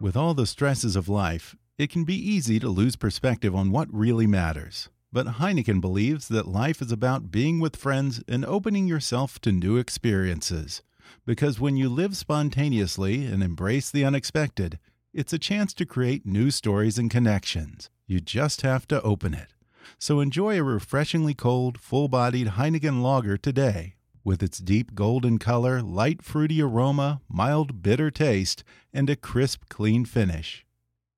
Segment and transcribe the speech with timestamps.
[0.00, 3.94] With all the stresses of life, it can be easy to lose perspective on what
[3.94, 4.88] really matters.
[5.12, 9.76] But Heineken believes that life is about being with friends and opening yourself to new
[9.76, 10.82] experiences.
[11.24, 14.80] Because when you live spontaneously and embrace the unexpected,
[15.12, 17.88] it's a chance to create new stories and connections.
[18.08, 19.54] You just have to open it.
[19.98, 23.93] So enjoy a refreshingly cold, full bodied Heineken lager today
[24.24, 30.06] with its deep golden color, light fruity aroma, mild bitter taste, and a crisp, clean
[30.06, 30.64] finish.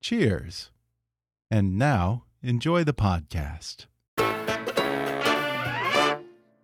[0.03, 0.73] Cheers!
[1.49, 3.87] And now, enjoy the podcast.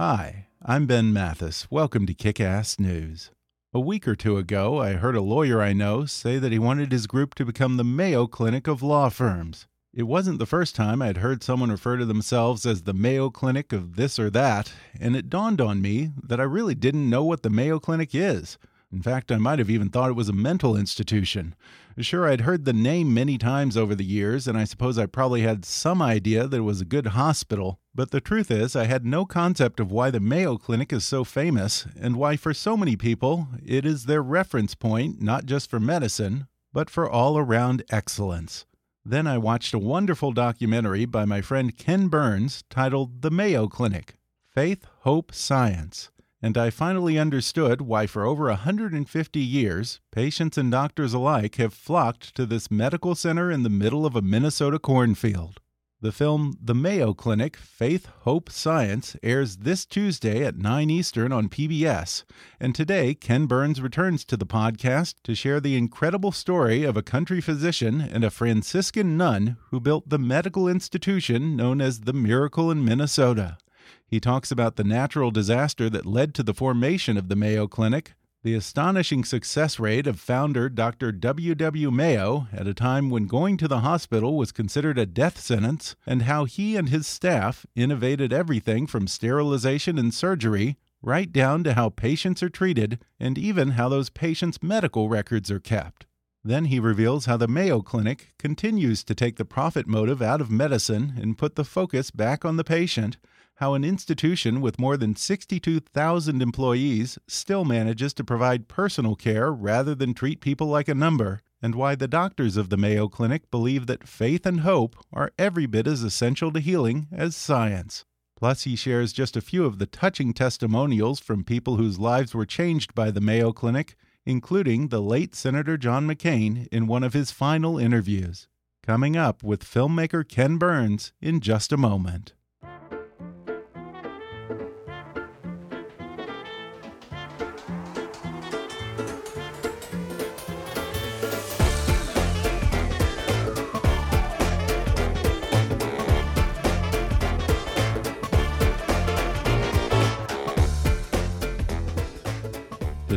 [0.01, 1.71] Hi, I'm Ben Mathis.
[1.71, 3.31] Welcome to Kick Ass News.
[3.73, 6.91] A week or two ago, I heard a lawyer I know say that he wanted
[6.91, 9.69] his group to become the Mayo Clinic of law firms.
[9.95, 13.75] It wasn't the first time I'd heard someone refer to themselves as the Mayo Clinic
[13.75, 17.43] of this or that, and it dawned on me that I really didn't know what
[17.43, 18.57] the Mayo Clinic is.
[18.91, 21.55] In fact, I might have even thought it was a mental institution.
[21.99, 25.43] Sure, I'd heard the name many times over the years, and I suppose I probably
[25.43, 27.79] had some idea that it was a good hospital.
[27.95, 31.23] But the truth is, I had no concept of why the Mayo Clinic is so
[31.23, 35.79] famous, and why for so many people it is their reference point, not just for
[35.79, 38.65] medicine, but for all around excellence.
[39.05, 44.15] Then I watched a wonderful documentary by my friend Ken Burns titled The Mayo Clinic
[44.49, 46.11] Faith, Hope, Science.
[46.41, 52.35] And I finally understood why, for over 150 years, patients and doctors alike have flocked
[52.37, 55.62] to this medical center in the middle of a Minnesota cornfield.
[56.03, 61.49] The film The Mayo Clinic Faith, Hope, Science airs this Tuesday at 9 Eastern on
[61.49, 62.25] PBS.
[62.59, 67.05] And today, Ken Burns returns to the podcast to share the incredible story of a
[67.05, 72.69] country physician and a Franciscan nun who built the medical institution known as the Miracle
[72.69, 73.57] in Minnesota.
[74.05, 78.15] He talks about the natural disaster that led to the formation of the Mayo Clinic,
[78.43, 81.13] the astonishing success rate of founder Dr.
[81.13, 81.55] W.
[81.55, 81.91] W.
[81.93, 86.23] Mayo at a time when going to the hospital was considered a death sentence, and
[86.23, 91.89] how he and his staff innovated everything from sterilization and surgery right down to how
[91.89, 96.07] patients are treated and even how those patients' medical records are kept.
[96.45, 100.51] Then he reveals how the Mayo Clinic continues to take the profit motive out of
[100.51, 103.19] medicine and put the focus back on the patient
[103.63, 109.95] how an institution with more than 62,000 employees still manages to provide personal care rather
[109.95, 113.87] than treat people like a number, and why the doctors of the Mayo Clinic believe
[113.87, 118.05] that faith and hope are every bit as essential to healing as science.
[118.37, 122.45] Plus, he shares just a few of the touching testimonials from people whose lives were
[122.45, 123.95] changed by the Mayo Clinic,
[124.27, 128.49] including the late Senator John McCain in one of his final interviews.
[128.83, 132.35] Coming up with filmmaker Ken Burns in just a moment.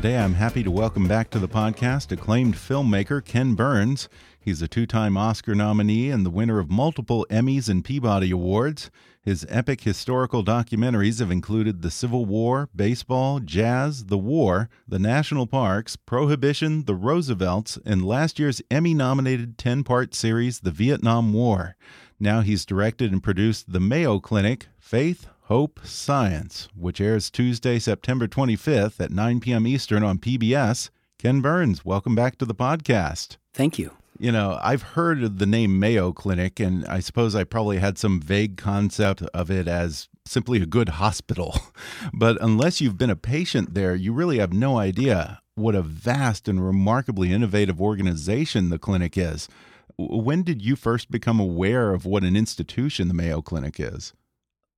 [0.06, 4.08] Today, I'm happy to welcome back to the podcast acclaimed filmmaker Ken Burns.
[4.40, 8.92] He's a two time Oscar nominee and the winner of multiple Emmys and Peabody Awards.
[9.24, 15.48] His epic historical documentaries have included the Civil War, baseball, jazz, the war, the national
[15.48, 21.76] parks, prohibition, the Roosevelts, and last year's Emmy nominated 10 part series, The Vietnam War.
[22.20, 28.28] Now he's directed and produced The Mayo Clinic, Faith, Hope Science, which airs Tuesday, September
[28.28, 29.68] 25th at 9 p.m.
[29.68, 30.90] Eastern on PBS.
[31.20, 33.38] Ken Burns, welcome back to the podcast.
[33.54, 33.92] Thank you.
[34.18, 38.00] You know, I've heard of the name Mayo Clinic, and I suppose I probably had
[38.00, 41.56] some vague concept of it as simply a good hospital.
[42.12, 46.48] But unless you've been a patient there, you really have no idea what a vast
[46.48, 49.48] and remarkably innovative organization the clinic is.
[49.96, 54.14] When did you first become aware of what an institution the Mayo Clinic is?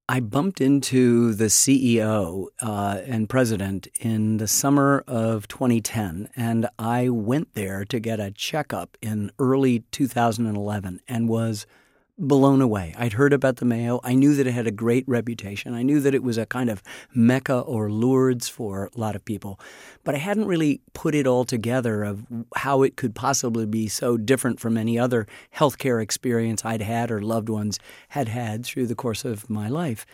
[0.09, 7.09] I bumped into the CEO uh, and president in the summer of 2010, and I
[7.09, 11.67] went there to get a checkup in early 2011 and was
[12.17, 12.93] blown away.
[12.97, 13.99] I'd heard about the Mayo.
[14.03, 15.73] I knew that it had a great reputation.
[15.73, 16.81] I knew that it was a kind of
[17.13, 19.59] mecca or Lourdes for a lot of people.
[20.03, 22.25] But I hadn't really put it all together of
[22.55, 27.21] how it could possibly be so different from any other healthcare experience I'd had or
[27.21, 27.79] loved ones
[28.09, 30.05] had had through the course of my life.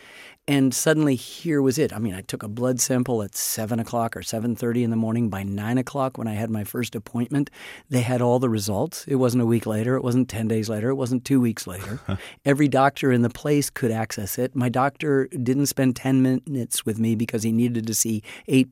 [0.46, 1.92] And suddenly here was it.
[1.92, 4.96] I mean, I took a blood sample at seven o'clock or seven thirty in the
[4.96, 5.30] morning.
[5.30, 7.48] By nine o'clock, when I had my first appointment,
[7.88, 9.06] they had all the results.
[9.08, 9.96] It wasn't a week later.
[9.96, 10.90] It wasn't ten days later.
[10.90, 11.98] It wasn't two weeks later.
[12.44, 14.54] Every doctor in the place could access it.
[14.54, 18.70] My doctor didn't spend ten minutes with me because he needed to see eight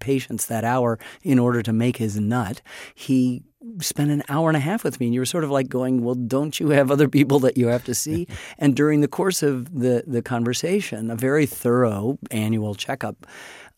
[0.00, 2.60] patients that hour in order to make his nut.
[2.94, 3.44] He
[3.80, 6.04] spent an hour and a half with me and you were sort of like going
[6.04, 8.26] well don't you have other people that you have to see?
[8.58, 13.26] And during the course of the the conversation a very thorough annual checkup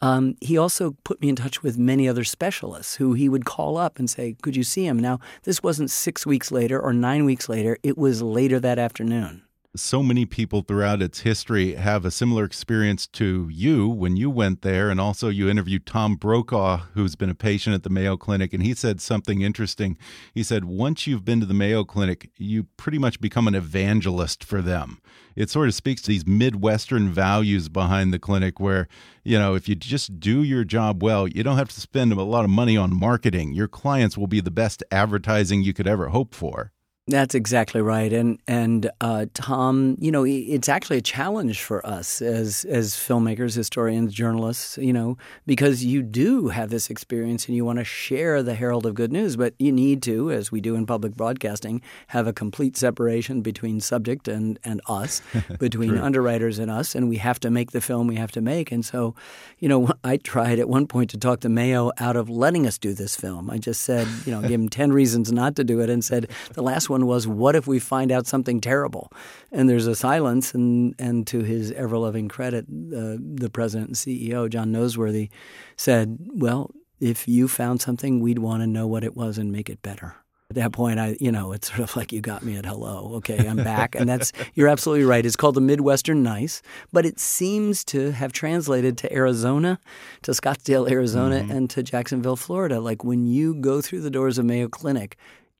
[0.02, 3.78] um, he also put me in touch with many other specialists who he would call
[3.78, 4.98] up and say could you see him?
[4.98, 7.78] Now this wasn't six weeks later or nine weeks later.
[7.82, 9.45] It was later that afternoon
[9.76, 14.62] so many people throughout its history have a similar experience to you when you went
[14.62, 14.90] there.
[14.90, 18.62] And also, you interviewed Tom Brokaw, who's been a patient at the Mayo Clinic, and
[18.62, 19.96] he said something interesting.
[20.32, 24.42] He said, Once you've been to the Mayo Clinic, you pretty much become an evangelist
[24.42, 25.00] for them.
[25.34, 28.88] It sort of speaks to these Midwestern values behind the clinic where,
[29.22, 32.22] you know, if you just do your job well, you don't have to spend a
[32.22, 33.52] lot of money on marketing.
[33.52, 36.72] Your clients will be the best advertising you could ever hope for.
[37.08, 42.20] That's exactly right, and and uh, Tom, you know, it's actually a challenge for us
[42.20, 45.16] as as filmmakers, historians, journalists, you know,
[45.46, 49.12] because you do have this experience and you want to share the herald of good
[49.12, 53.40] news, but you need to, as we do in public broadcasting, have a complete separation
[53.40, 55.22] between subject and and us,
[55.60, 58.72] between underwriters and us, and we have to make the film we have to make.
[58.72, 59.14] And so,
[59.60, 62.78] you know, I tried at one point to talk the Mayo out of letting us
[62.78, 63.48] do this film.
[63.48, 66.28] I just said, you know, give him ten reasons not to do it, and said
[66.54, 69.12] the last one one was, what if we find out something terrible?
[69.52, 73.96] And there's a silence, and, and to his ever loving credit, uh, the president and
[73.96, 75.28] CEO, John Noseworthy,
[75.76, 79.68] said, well, if you found something, we'd want to know what it was and make
[79.68, 80.16] it better.
[80.48, 83.14] At that point, I, you know, it's sort of like you got me at hello.
[83.16, 85.26] Okay, I'm back, and that's you're absolutely right.
[85.26, 86.62] It's called the Midwestern Nice,
[86.92, 89.80] but it seems to have translated to Arizona,
[90.22, 91.50] to Scottsdale, Arizona, mm-hmm.
[91.50, 92.78] and to Jacksonville, Florida.
[92.78, 95.16] Like when you go through the doors of Mayo Clinic,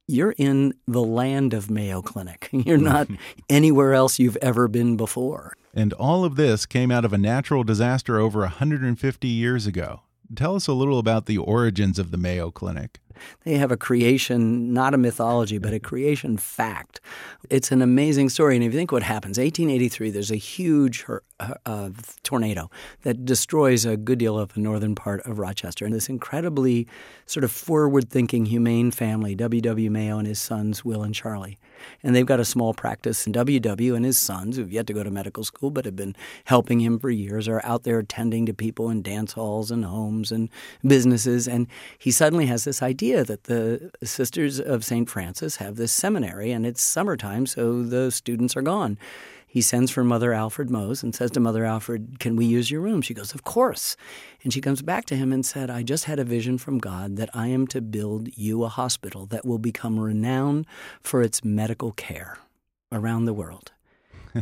[0.09, 2.49] you're in the land of Mayo Clinic.
[2.53, 3.09] You're not
[3.49, 5.55] anywhere else you've ever been before.
[5.75, 10.03] And all of this came out of a natural disaster over 150 years ago.
[10.35, 12.99] Tell us a little about the origins of the Mayo Clinic.
[13.45, 17.01] They have a creation, not a mythology, but a creation fact.
[17.49, 18.57] It's an amazing story.
[18.57, 21.07] And if you think what happens, 1883, there's a huge
[21.41, 21.91] uh,
[22.23, 22.71] tornado
[23.03, 25.85] that destroys a good deal of the northern part of Rochester.
[25.85, 26.87] And this incredibly
[27.27, 29.91] sort of forward thinking, humane family, W.W.
[29.91, 31.59] Mayo and his sons, Will and Charlie.
[32.03, 33.27] And they've got a small practice.
[33.27, 33.95] And W.W.
[33.95, 36.99] and his sons, who've yet to go to medical school but have been helping him
[36.99, 40.49] for years, are out there attending to people in dance halls and homes and
[40.87, 41.49] businesses.
[41.49, 41.67] And
[41.99, 45.09] he suddenly has this idea idea that the Sisters of St.
[45.09, 48.99] Francis have this seminary and it's summertime, so the students are gone.
[49.57, 52.83] He sends for Mother Alfred Moes and says to Mother Alfred, Can we use your
[52.83, 53.01] room?
[53.01, 53.97] She goes, Of course.
[54.45, 57.17] And she comes back to him and said, I just had a vision from God
[57.17, 60.67] that I am to build you a hospital that will become renowned
[61.01, 62.37] for its medical care
[62.93, 63.73] around the world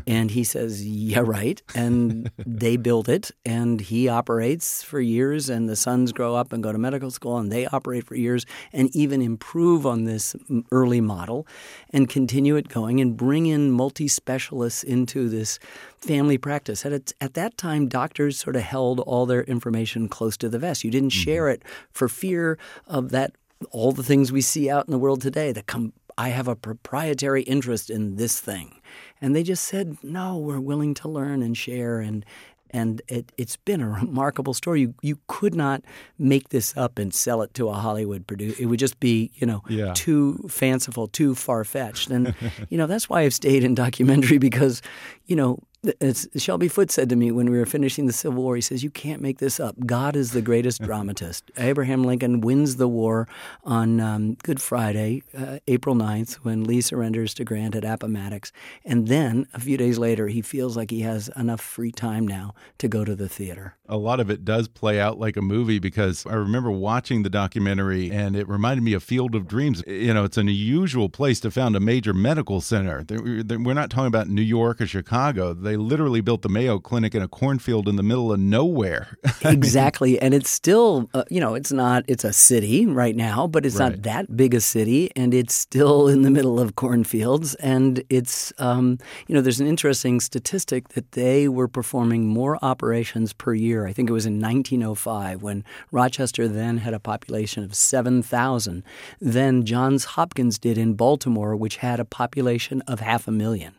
[0.07, 1.63] and he says, Yeah, right.
[1.75, 6.63] And they build it, and he operates for years, and the sons grow up and
[6.63, 10.37] go to medical school, and they operate for years and even improve on this
[10.71, 11.47] early model
[11.91, 15.59] and continue it going and bring in multi specialists into this
[15.99, 16.85] family practice.
[16.85, 20.85] At, at that time, doctors sort of held all their information close to the vest.
[20.85, 21.23] You didn't mm-hmm.
[21.23, 23.33] share it for fear of that
[23.71, 26.57] all the things we see out in the world today that come I have a
[26.57, 28.81] proprietary interest in this thing.
[29.21, 32.01] And they just said, no, we're willing to learn and share.
[32.01, 32.25] And,
[32.71, 34.83] and it, has been a remarkable story.
[34.83, 35.83] You, you could not
[36.19, 38.63] make this up and sell it to a Hollywood producer.
[38.63, 39.93] It would just be, you know, yeah.
[39.95, 42.11] too fanciful, too far fetched.
[42.11, 42.35] And,
[42.69, 44.83] you know, that's why I've stayed in documentary because,
[45.27, 45.59] you know,
[46.01, 48.83] it's, Shelby Foote said to me when we were finishing the Civil War, he says,
[48.83, 49.77] You can't make this up.
[49.87, 51.51] God is the greatest dramatist.
[51.57, 53.29] Abraham Lincoln wins the war
[53.65, 58.53] on um, Good Friday, uh, April 9th, when Lee surrenders to Grant at Appomattox.
[58.85, 62.55] And then a few days later, he feels like he has enough free time now
[62.79, 63.77] to go to the theater.
[63.89, 67.31] A lot of it does play out like a movie because I remember watching the
[67.31, 69.83] documentary and it reminded me of Field of Dreams.
[69.87, 73.05] You know, it's an unusual place to found a major medical center.
[73.09, 75.53] We're not talking about New York or Chicago.
[75.53, 79.19] They they literally built the Mayo Clinic in a cornfield in the middle of nowhere.
[79.43, 80.21] exactly.
[80.21, 83.75] And it's still, uh, you know, it's not, it's a city right now, but it's
[83.75, 83.91] Right.
[83.91, 85.11] not that big a city.
[85.17, 87.57] And it's still in the middle of cornfields.
[87.57, 93.33] And it's, um, you know, there's an interesting statistic that they were performing more operations
[93.33, 93.85] per year.
[93.89, 98.85] I think it was in 1905 when Rochester then had a population of 7,000
[99.21, 103.75] than Johns Hopkins did in Baltimore, which had a population of half a million.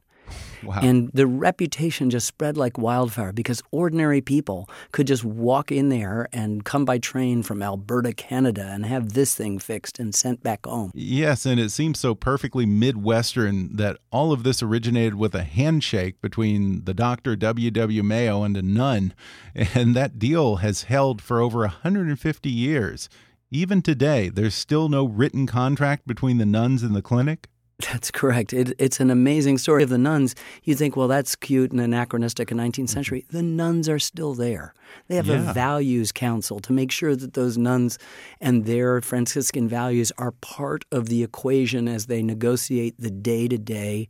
[0.65, 0.79] Wow.
[0.81, 6.27] And the reputation just spread like wildfire because ordinary people could just walk in there
[6.33, 10.65] and come by train from Alberta, Canada, and have this thing fixed and sent back
[10.65, 10.91] home.
[10.93, 16.21] Yes, and it seems so perfectly Midwestern that all of this originated with a handshake
[16.21, 18.03] between the doctor W.W.
[18.03, 19.13] Mayo and a nun,
[19.53, 23.09] and that deal has held for over 150 years.
[23.51, 27.47] Even today, there's still no written contract between the nuns and the clinic.
[27.79, 28.53] That's correct.
[28.53, 30.33] It, it's an amazing story of the nuns.
[30.63, 32.85] You think, well, that's cute and anachronistic in 19th mm-hmm.
[32.85, 33.25] century.
[33.31, 34.73] The nuns are still there.
[35.07, 35.49] They have Yeah.
[35.49, 37.99] a values council to make sure that those nuns
[38.39, 43.57] and their Franciscan values are part of the equation as they negotiate the day to
[43.57, 44.07] day,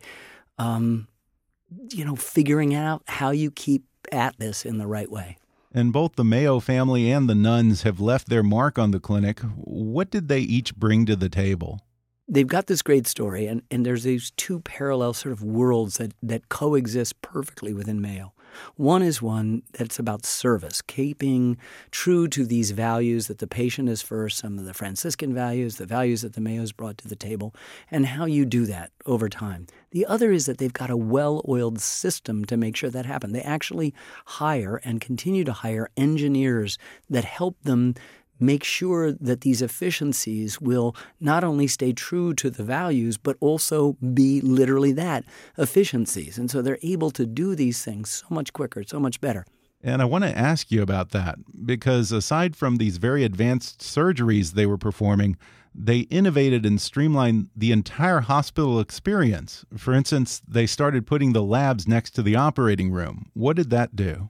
[1.91, 5.37] you know, figuring out how you keep at this in the right way.
[5.73, 9.41] And both the Mayo family and the nuns have left their mark on the clinic.
[9.55, 11.81] What did they each bring to the table?
[12.27, 16.13] They've got this great story, and, and there's these two parallel sort of worlds that,
[16.23, 18.33] that coexist perfectly within Mayo.
[18.75, 21.57] One is one that's about service, keeping
[21.91, 25.85] true to these values that the patient is first, some of the Franciscan values, the
[25.85, 27.53] values that the Mayos brought to the table,
[27.91, 29.67] and how you do that over time.
[29.91, 33.33] The other is that they've got a well oiled system to make sure that happens.
[33.33, 33.93] They actually
[34.25, 36.77] hire and continue to hire engineers
[37.09, 37.95] that help them
[38.39, 43.93] make sure that these efficiencies will not only stay true to the values, but also
[44.13, 45.23] be literally that
[45.57, 46.37] efficiencies.
[46.37, 49.45] And so they're able to do these things so much quicker, so much better.
[49.83, 54.53] And I want to ask you about that because aside from these very advanced surgeries
[54.53, 55.37] they were performing,
[55.75, 59.65] they innovated and streamlined the entire hospital experience.
[59.77, 63.29] For instance, they started putting the labs next to the operating room.
[63.33, 64.29] What did that do?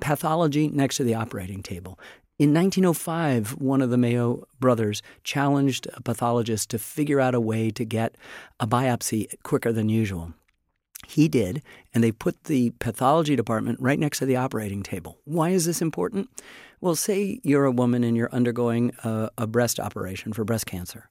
[0.00, 1.98] Pathology next to the operating table.
[2.38, 7.70] In 1905, one of the Mayo brothers challenged a pathologist to figure out a way
[7.70, 8.16] to get
[8.58, 10.32] a biopsy quicker than usual.
[11.06, 11.62] He did,
[11.92, 15.18] and they put the pathology department right next to the operating table.
[15.24, 16.30] Why is this important?
[16.80, 21.08] Well, say you're a woman and you're undergoing a, a breast operation for breast cancer,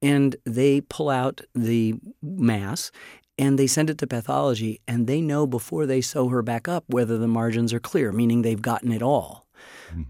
[0.00, 2.90] and they pull out the mass
[3.38, 6.84] and they send it to pathology, and they know before they sew her back up
[6.88, 9.41] whether the margins are clear, meaning they've gotten it all.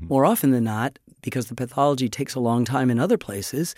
[0.00, 3.74] More often than not, because the pathology takes a long time in other places,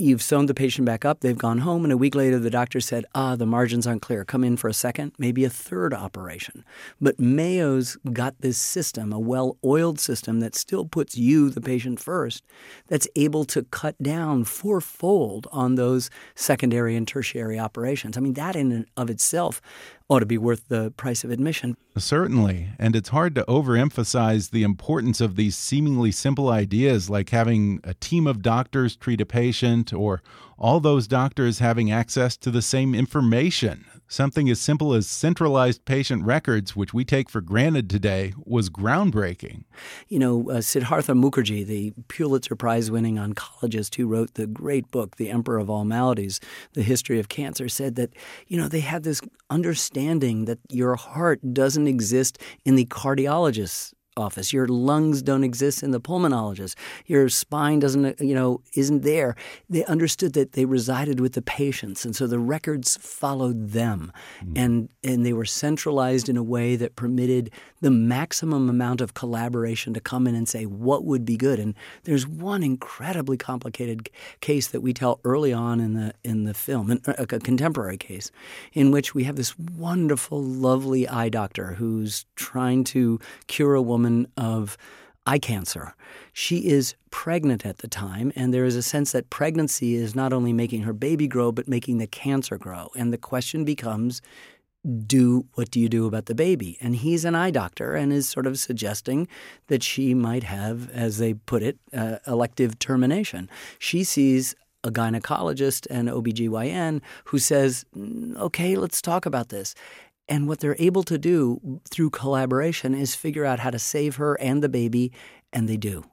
[0.00, 2.80] you've sewn the patient back up, they've gone home, and a week later the doctor
[2.80, 4.24] said, ah, the margins aren't clear.
[4.24, 6.64] Come in for a second, maybe a third operation.
[7.00, 12.00] But Mayo's got this system, a well oiled system that still puts you, the patient,
[12.00, 12.44] first,
[12.88, 18.16] that's able to cut down fourfold on those secondary and tertiary operations.
[18.16, 19.60] I mean, that in and of itself
[20.10, 21.76] ought to be worth the price of admission.
[21.96, 22.70] Certainly.
[22.78, 27.94] And it's hard to overemphasize the importance of these seemingly simple ideas like having a
[27.94, 30.20] team of doctors treat a patient or
[30.60, 33.86] all those doctors having access to the same information.
[34.08, 39.62] Something as simple as centralized patient records, which we take for granted today, was groundbreaking.
[40.08, 45.16] You know, uh, Siddhartha Mukherjee, the Pulitzer Prize winning oncologist who wrote the great book,
[45.16, 46.40] The Emperor of All Maladies
[46.72, 48.10] The History of Cancer, said that,
[48.48, 54.52] you know, they had this understanding that your heart doesn't exist in the cardiologist's office.
[54.52, 56.74] Your lungs don't exist in the pulmonologist.
[57.06, 59.36] Your spine doesn't, you know, isn't there.
[59.68, 64.52] They understood that they resided with the patients, and so the records followed them, hmm.
[64.56, 67.50] and and they were centralized in a way that permitted
[67.80, 71.58] the maximum amount of collaboration to come in and say what would be good.
[71.58, 71.74] And
[72.04, 74.10] there's one incredibly complicated
[74.40, 77.96] case that we tell early on in the in the film, a, uh, a contemporary
[77.96, 78.30] case,
[78.72, 84.09] in which we have this wonderful, lovely eye doctor who's trying to cure a woman
[84.36, 84.76] of
[85.26, 85.94] eye cancer.
[86.32, 90.32] She is pregnant at the time, and there is a sense that pregnancy is not
[90.32, 92.88] only making her baby grow, but making the cancer grow.
[92.96, 94.22] And the question becomes
[95.06, 96.78] do what do you do about the baby?
[96.80, 99.28] And he's an eye doctor and is sort of suggesting
[99.66, 103.50] that she might have, as they put it, uh, elective termination.
[103.78, 109.74] She sees a gynecologist and OBGYN who says, "Mm, okay, let's talk about this.
[110.30, 114.40] And what they're able to do through collaboration is figure out how to save her
[114.40, 115.12] and the baby,
[115.52, 116.04] and they do.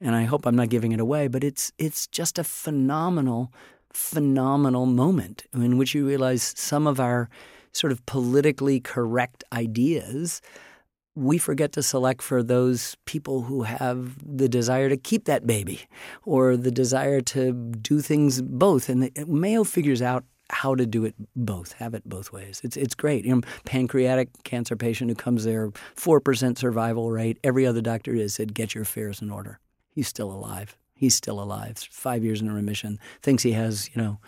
[0.00, 3.52] And I hope I'm not giving it away, but it's it's just a phenomenal,
[3.92, 7.28] phenomenal moment in which you realize some of our
[7.72, 10.40] sort of politically correct ideas,
[11.14, 15.82] we forget to select for those people who have the desire to keep that baby
[16.24, 18.88] or the desire to do things both.
[18.88, 22.60] And the, Mayo figures out how to do it both, have it both ways.
[22.64, 23.24] It's it's great.
[23.24, 27.38] You know, pancreatic cancer patient who comes there, four percent survival rate.
[27.44, 29.60] Every other doctor has said, get your affairs in order.
[29.90, 30.76] He's still alive.
[30.94, 31.78] He's still alive.
[31.90, 32.98] Five years in remission.
[33.22, 34.18] Thinks he has, you know,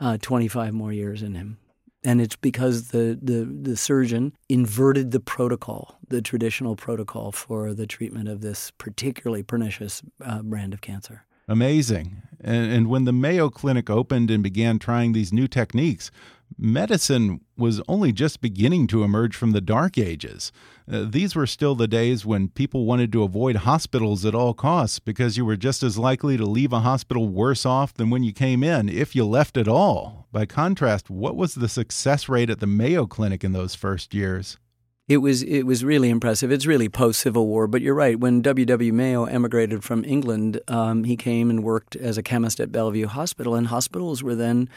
[0.00, 1.58] uh, 25 more years in him.
[2.04, 7.86] And it's because the, the, the surgeon inverted the protocol, the traditional protocol for the
[7.86, 11.24] treatment of this particularly pernicious uh, brand of cancer.
[11.48, 12.22] Amazing.
[12.40, 16.10] And, and when the Mayo Clinic opened and began trying these new techniques,
[16.56, 20.52] medicine was only just beginning to emerge from the dark ages.
[20.90, 24.98] Uh, these were still the days when people wanted to avoid hospitals at all costs
[24.98, 28.32] because you were just as likely to leave a hospital worse off than when you
[28.32, 30.26] came in, if you left at all.
[30.30, 34.58] By contrast, what was the success rate at the Mayo Clinic in those first years?
[35.08, 36.52] It was it was really impressive.
[36.52, 38.20] It's really post Civil War, but you're right.
[38.20, 38.66] When W.
[38.66, 38.92] W.
[38.92, 43.54] Mayo emigrated from England, um, he came and worked as a chemist at Bellevue Hospital,
[43.54, 44.68] and hospitals were then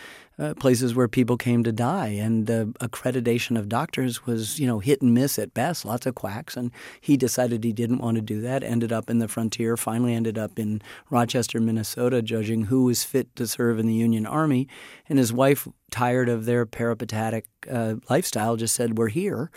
[0.41, 4.79] uh, places where people came to die, and the accreditation of doctors was you know
[4.79, 6.57] hit and miss at best, lots of quacks.
[6.57, 8.63] And he decided he didn't want to do that.
[8.63, 9.77] Ended up in the frontier.
[9.77, 10.81] Finally, ended up in
[11.12, 14.67] Rochester, Minnesota, judging who was fit to serve in the Union Army.
[15.07, 19.51] And his wife, tired of their peripatetic uh, lifestyle, just said, "We're here."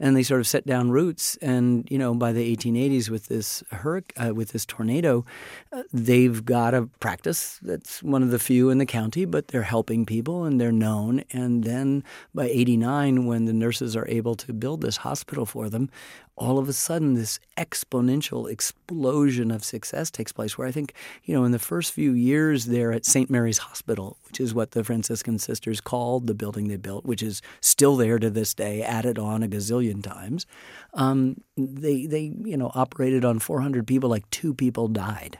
[0.00, 1.36] and they sort of set down roots.
[1.36, 5.24] And you know, by the 1880s, with this hurricane, uh, with this tornado,
[5.72, 9.62] uh, they've got a practice that's one of the few in the county, but they're
[9.62, 11.24] helping people and they're known.
[11.32, 12.04] And then
[12.34, 15.90] by 89, when the nurses are able to build this hospital for them,
[16.36, 20.94] all of a sudden this exponential explosion of success takes place where I think,
[21.24, 23.28] you know, in the first few years there at St.
[23.28, 27.42] Mary's Hospital, which is what the Franciscan sisters called the building they built, which is
[27.60, 30.46] still there to this day, added on a gazillion times,
[30.94, 35.38] um, they, they, you know, operated on 400 people, like two people died.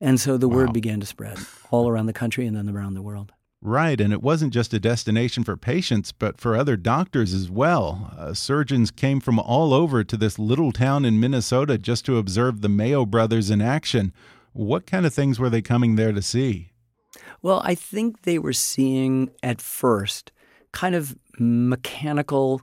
[0.00, 0.56] And so the wow.
[0.56, 1.38] word began to spread
[1.70, 3.32] all around the country and then around the world.
[3.62, 8.14] Right, and it wasn't just a destination for patients, but for other doctors as well.
[8.16, 12.62] Uh, surgeons came from all over to this little town in Minnesota just to observe
[12.62, 14.14] the Mayo brothers in action.
[14.54, 16.72] What kind of things were they coming there to see?
[17.42, 20.32] Well, I think they were seeing at first
[20.72, 22.62] kind of mechanical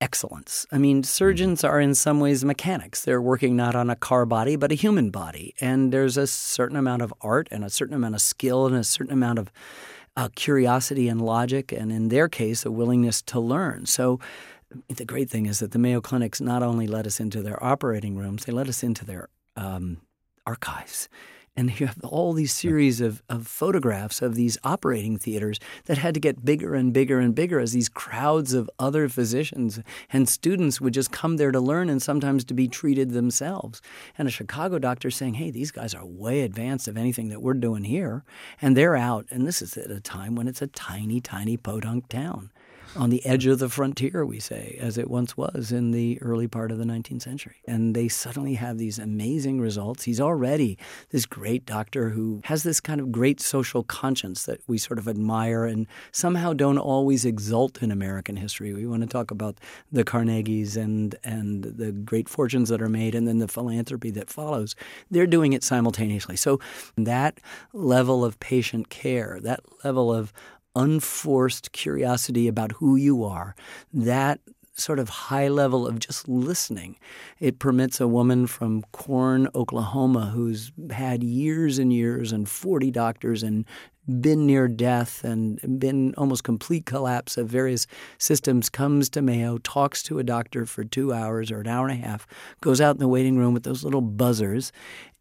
[0.00, 0.66] excellence.
[0.70, 3.04] I mean, surgeons are in some ways mechanics.
[3.04, 5.54] They're working not on a car body, but a human body.
[5.60, 8.84] And there's a certain amount of art and a certain amount of skill and a
[8.84, 9.50] certain amount of
[10.16, 13.86] uh, curiosity and logic, and in their case, a willingness to learn.
[13.86, 14.20] So,
[14.88, 18.16] the great thing is that the Mayo Clinics not only let us into their operating
[18.16, 19.98] rooms, they let us into their um,
[20.44, 21.08] archives
[21.56, 26.14] and you have all these series of, of photographs of these operating theaters that had
[26.14, 29.80] to get bigger and bigger and bigger as these crowds of other physicians
[30.12, 33.80] and students would just come there to learn and sometimes to be treated themselves.
[34.18, 37.54] And a Chicago doctor saying, hey, these guys are way advanced of anything that we're
[37.54, 38.24] doing here.
[38.60, 39.26] And they're out.
[39.30, 42.50] And this is at a time when it's a tiny, tiny podunk town
[42.96, 46.48] on the edge of the frontier, we say, as it once was in the early
[46.48, 47.56] part of the 19th century.
[47.66, 50.04] And they suddenly have these amazing results.
[50.04, 50.78] He's already
[51.10, 55.08] this great doctor who has this kind of great social conscience that we sort of
[55.08, 58.72] admire and somehow don't always exult in American history.
[58.72, 59.58] We want to talk about
[59.92, 64.30] the Carnegies and, and the great fortunes that are made and then the philanthropy that
[64.30, 64.74] follows.
[65.10, 66.36] They're doing it simultaneously.
[66.36, 66.60] So
[66.96, 67.40] that
[67.72, 70.32] level of patient care, that level of
[70.76, 73.56] unforced curiosity about who you are,
[73.92, 74.38] that
[74.78, 76.98] sort of high level of just listening.
[77.40, 83.42] It permits a woman from Corn, Oklahoma, who's had years and years and 40 doctors
[83.42, 83.64] and
[84.20, 87.86] been near death and been almost complete collapse of various
[88.18, 92.02] systems, comes to Mayo, talks to a doctor for two hours or an hour and
[92.02, 92.26] a half,
[92.60, 94.70] goes out in the waiting room with those little buzzers.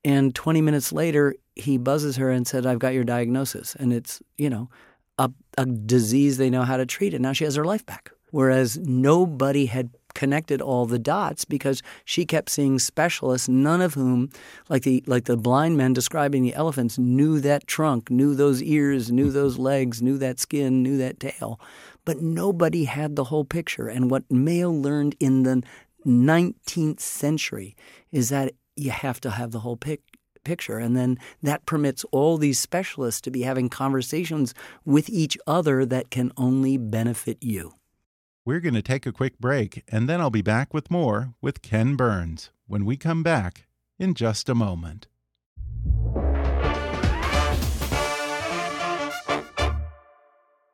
[0.03, 3.73] And 20 minutes later, he buzzes her and said, I've got your diagnosis.
[3.75, 4.69] And it's, you know,
[5.17, 8.11] a, a disease they know how to treat, and now she has her life back.
[8.31, 14.29] Whereas nobody had connected all the dots because she kept seeing specialists, none of whom,
[14.67, 19.11] like the like the blind men describing the elephants, knew that trunk, knew those ears,
[19.11, 19.33] knew mm-hmm.
[19.33, 21.59] those legs, knew that skin, knew that tail.
[22.03, 23.87] But nobody had the whole picture.
[23.87, 25.63] And what Mayo learned in the
[26.05, 27.75] 19th century
[28.11, 30.03] is that you have to have the whole pic-
[30.45, 30.77] picture.
[30.77, 34.53] And then that permits all these specialists to be having conversations
[34.85, 37.73] with each other that can only benefit you.
[38.45, 41.61] We're going to take a quick break, and then I'll be back with more with
[41.61, 43.65] Ken Burns when we come back
[43.99, 45.07] in just a moment.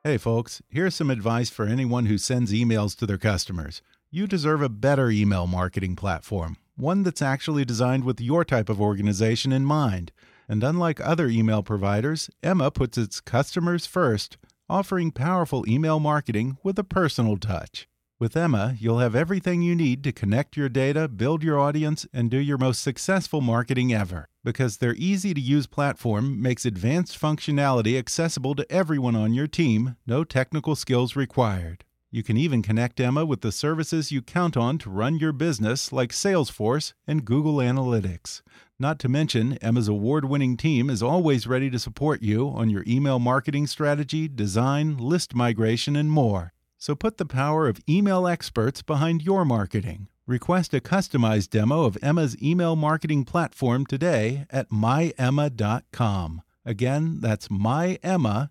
[0.04, 3.82] Hey, folks, here's some advice for anyone who sends emails to their customers.
[4.10, 8.80] You deserve a better email marketing platform, one that's actually designed with your type of
[8.80, 10.12] organization in mind.
[10.48, 14.36] And unlike other email providers, Emma puts its customers first,
[14.68, 17.88] offering powerful email marketing with a personal touch.
[18.18, 22.30] With Emma, you'll have everything you need to connect your data, build your audience, and
[22.30, 24.28] do your most successful marketing ever.
[24.44, 29.96] Because their easy to use platform makes advanced functionality accessible to everyone on your team,
[30.06, 31.84] no technical skills required.
[32.14, 35.92] You can even connect Emma with the services you count on to run your business,
[35.92, 38.42] like Salesforce and Google Analytics.
[38.78, 42.84] Not to mention, Emma's award winning team is always ready to support you on your
[42.86, 46.52] email marketing strategy, design, list migration, and more.
[46.76, 50.08] So put the power of email experts behind your marketing.
[50.26, 56.42] Request a customized demo of Emma's email marketing platform today at myemma.com.
[56.66, 58.50] Again, that's myemma.com.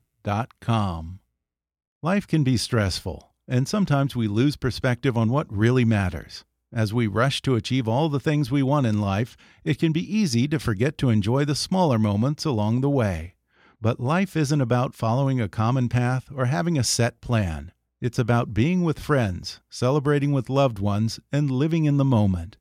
[2.03, 6.45] Life can be stressful, and sometimes we lose perspective on what really matters.
[6.71, 9.35] As we rush to achieve all the things we want in life,
[9.65, 13.35] it can be easy to forget to enjoy the smaller moments along the way.
[13.81, 17.73] But life isn't about following a common path or having a set plan.
[17.99, 22.55] It's about being with friends, celebrating with loved ones, and living in the moment.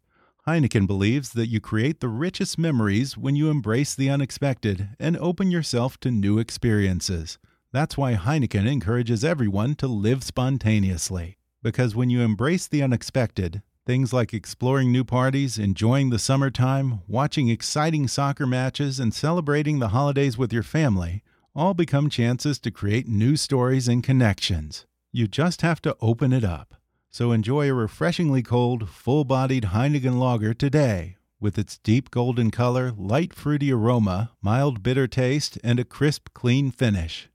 [0.44, 5.53] Heineken believes that you create the richest memories when you embrace the unexpected and open
[5.53, 7.38] yourself to new experiences.
[7.73, 11.39] That's why Heineken encourages everyone to live spontaneously.
[11.63, 17.49] Because when you embrace the unexpected, things like exploring new parties, enjoying the summertime, watching
[17.49, 21.23] exciting soccer matches, and celebrating the holidays with your family
[21.55, 24.87] all become chances to create new stories and connections.
[25.13, 26.75] You just have to open it up.
[27.11, 32.93] So enjoy a refreshingly cold, full bodied Heineken lager today with its deep golden color,
[32.97, 37.30] light fruity aroma, mild bitter taste, and a crisp, clean finish.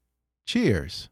[0.45, 1.09] Cheers!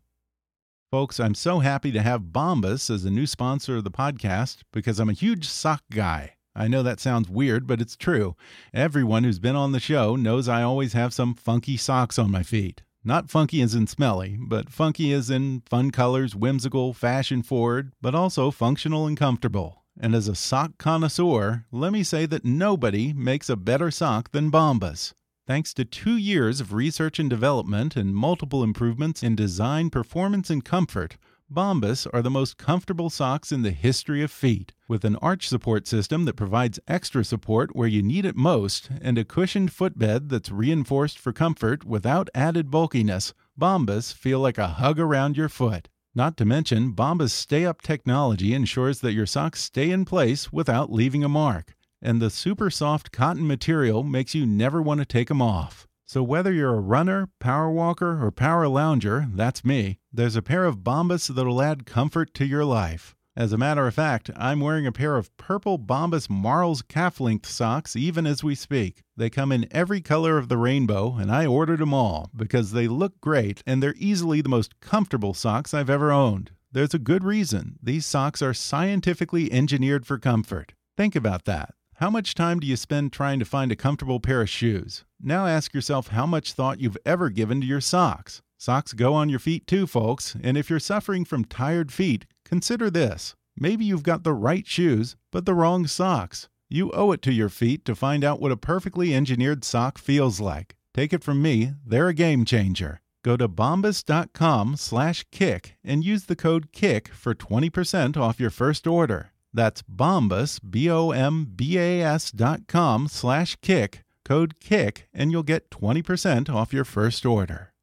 [0.92, 5.00] Folks, I'm so happy to have Bombas as a new sponsor of the podcast because
[5.00, 6.36] I'm a huge sock guy.
[6.56, 8.36] I know that sounds weird, but it's true.
[8.76, 12.44] Everyone who's been on the show knows I always have some funky socks on my
[12.44, 12.84] feet.
[13.04, 18.14] Not funky as in smelly, but funky as in fun colors, whimsical, fashion forward, but
[18.14, 19.84] also functional and comfortable.
[20.00, 24.52] And as a sock connoisseur, let me say that nobody makes a better sock than
[24.52, 25.14] Bombas.
[25.46, 30.64] Thanks to two years of research and development and multiple improvements in design, performance, and
[30.64, 31.18] comfort,
[31.52, 34.72] Bombas are the most comfortable socks in the history of feet.
[34.88, 39.18] With an arch support system that provides extra support where you need it most and
[39.18, 44.98] a cushioned footbed that's reinforced for comfort without added bulkiness, Bombas feel like a hug
[44.98, 45.90] around your foot.
[46.16, 50.90] Not to mention, Bombas Stay Up technology ensures that your socks stay in place without
[50.90, 51.76] leaving a mark.
[52.06, 55.88] And the super soft cotton material makes you never want to take them off.
[56.06, 60.66] So whether you're a runner, power walker, or power lounger, that's me, there's a pair
[60.66, 63.16] of Bombas that'll add comfort to your life.
[63.38, 67.50] As a matter of fact, I'm wearing a pair of purple Bombas Marls calf length
[67.50, 69.02] socks even as we speak.
[69.16, 72.90] They come in every color of the rainbow, and I ordered them all because they
[72.90, 76.52] look great and they're easily the most comfortable socks I've ever owned.
[76.70, 77.80] There's a good reason.
[77.82, 80.74] These socks are scientifically engineered for comfort.
[80.98, 81.74] Think about that.
[81.98, 85.06] How much time do you spend trying to find a comfortable pair of shoes?
[85.22, 88.42] Now ask yourself how much thought you've ever given to your socks.
[88.58, 92.90] Socks go on your feet too, folks, and if you're suffering from tired feet, consider
[92.90, 93.36] this.
[93.56, 96.50] Maybe you've got the right shoes, but the wrong socks.
[96.68, 100.40] You owe it to your feet to find out what a perfectly engineered sock feels
[100.40, 100.76] like.
[100.96, 103.02] Take it from me, they're a game changer.
[103.24, 108.88] Go to bombas.com slash kick and use the code KICK for 20% off your first
[108.88, 109.33] order.
[109.54, 116.86] That's Bombas, B-O-M-B-A-S dot com slash kick, code KICK, and you'll get 20% off your
[116.86, 117.74] first order.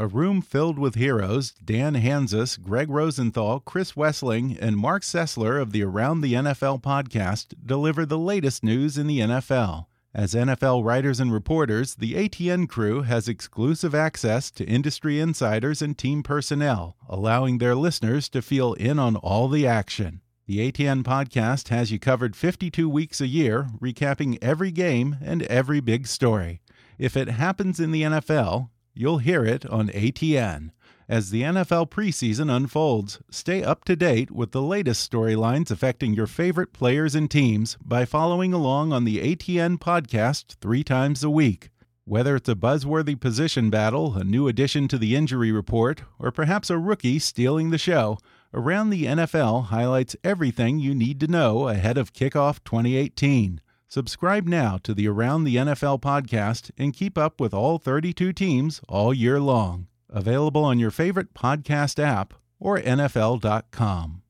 [0.00, 5.72] A room filled with heroes, Dan Hanzus, Gregg Rosenthal, Chris Wesseling, and Marc Sessler of
[5.72, 9.86] the Around the NFL podcast deliver the latest news in the NFL.
[10.14, 15.98] As NFL writers and reporters, the ATN crew has exclusive access to industry insiders and
[15.98, 20.20] team personnel, allowing their listeners to feel in on all the action.
[20.48, 25.80] The ATN podcast has you covered 52 weeks a year, recapping every game and every
[25.80, 26.62] big story.
[26.96, 30.70] If it happens in the NFL, you'll hear it on ATN.
[31.06, 36.26] As the NFL preseason unfolds, stay up to date with the latest storylines affecting your
[36.26, 41.68] favorite players and teams by following along on the ATN podcast three times a week.
[42.06, 46.70] Whether it's a buzzworthy position battle, a new addition to the injury report, or perhaps
[46.70, 48.16] a rookie stealing the show,
[48.54, 53.60] Around the NFL highlights everything you need to know ahead of kickoff 2018.
[53.88, 58.80] Subscribe now to the Around the NFL podcast and keep up with all 32 teams
[58.88, 59.86] all year long.
[60.08, 64.22] Available on your favorite podcast app or NFL.com.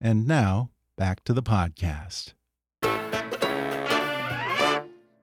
[0.00, 2.32] And now, back to the podcast.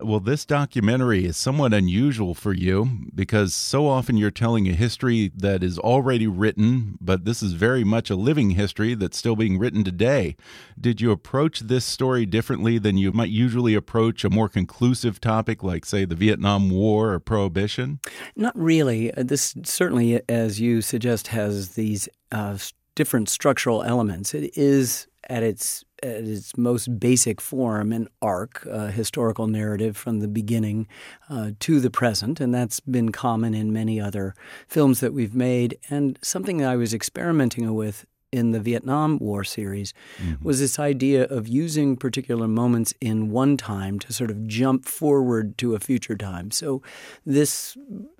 [0.01, 5.29] Well, this documentary is somewhat unusual for you because so often you're telling a history
[5.35, 9.59] that is already written, but this is very much a living history that's still being
[9.59, 10.37] written today.
[10.79, 15.63] Did you approach this story differently than you might usually approach a more conclusive topic
[15.63, 17.99] like, say, the Vietnam War or Prohibition?
[18.37, 19.13] Not really.
[19.13, 22.57] Uh, this certainly, as you suggest, has these uh,
[22.95, 24.33] different structural elements.
[24.33, 30.19] It is at its at its most basic form an arc, a historical narrative from
[30.19, 30.87] the beginning
[31.29, 34.33] uh, to the present, and that's been common in many other
[34.67, 35.77] films that we've made.
[35.89, 40.43] And something that I was experimenting with in the Vietnam War series mm-hmm.
[40.43, 45.57] was this idea of using particular moments in one time to sort of jump forward
[45.57, 46.51] to a future time.
[46.51, 46.81] So
[47.25, 47.75] this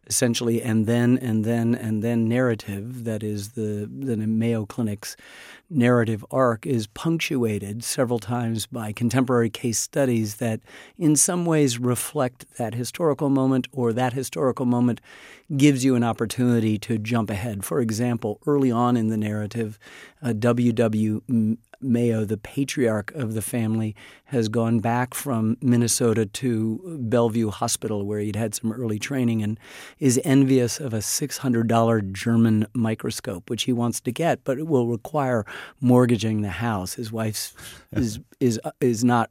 [0.10, 5.16] essentially and then and then and then narrative that is the the Mayo Clinic's
[5.70, 10.60] narrative arc is punctuated several times by contemporary case studies that
[10.98, 15.00] in some ways reflect that historical moment or that historical moment
[15.56, 17.64] gives you an opportunity to jump ahead.
[17.64, 19.78] For example, early on in the narrative,
[20.22, 21.22] uh, W.W.
[21.82, 28.20] Mayo, the patriarch of the family, has gone back from Minnesota to Bellevue Hospital, where
[28.20, 29.60] he'd had some early training, and
[30.00, 34.88] is envious of a $600 German microscope, which he wants to get, but it will
[34.88, 35.46] require
[35.80, 36.96] mortgaging the house.
[36.96, 37.54] His wife
[37.92, 39.30] is is is not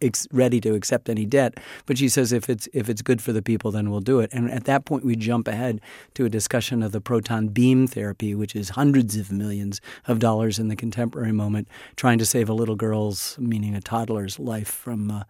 [0.00, 1.58] ex- ready to accept any debt.
[1.86, 4.30] But she says if it's if it's good for the people, then we'll do it.
[4.32, 5.80] And at that point, we jump ahead
[6.14, 10.58] to a discussion of the proton beam therapy, which is hundreds of millions of dollars
[10.58, 15.10] in the contemporary moment, trying to save a little girl's, meaning a toddler's, life from
[15.10, 15.22] uh,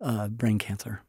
[0.00, 1.02] uh, brain cancer.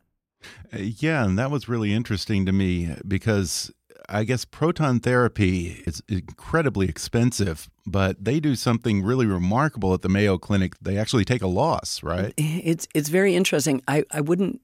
[0.74, 3.72] Uh, yeah, and that was really interesting to me because
[4.10, 10.10] I guess proton therapy is incredibly expensive, but they do something really remarkable at the
[10.10, 10.74] Mayo Clinic.
[10.82, 12.34] They actually take a loss, right?
[12.38, 13.82] It's it's very interesting.
[13.88, 14.62] I, I wouldn't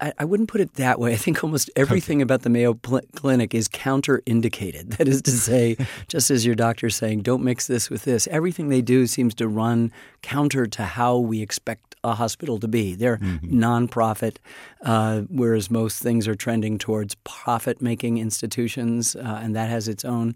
[0.00, 1.12] I, I, wouldn't put it that way.
[1.12, 2.22] I think almost everything okay.
[2.22, 4.86] about the Mayo Clinic is counterindicated.
[4.96, 5.76] That is to say,
[6.08, 9.48] just as your doctor's saying, don't mix this with this, everything they do seems to
[9.48, 12.94] run counter to how we expect a hospital to be.
[12.94, 13.62] They're mm-hmm.
[13.62, 14.36] nonprofit,
[14.82, 20.04] uh, whereas most things are trending towards profit making institutions, uh, and that has its
[20.04, 20.34] own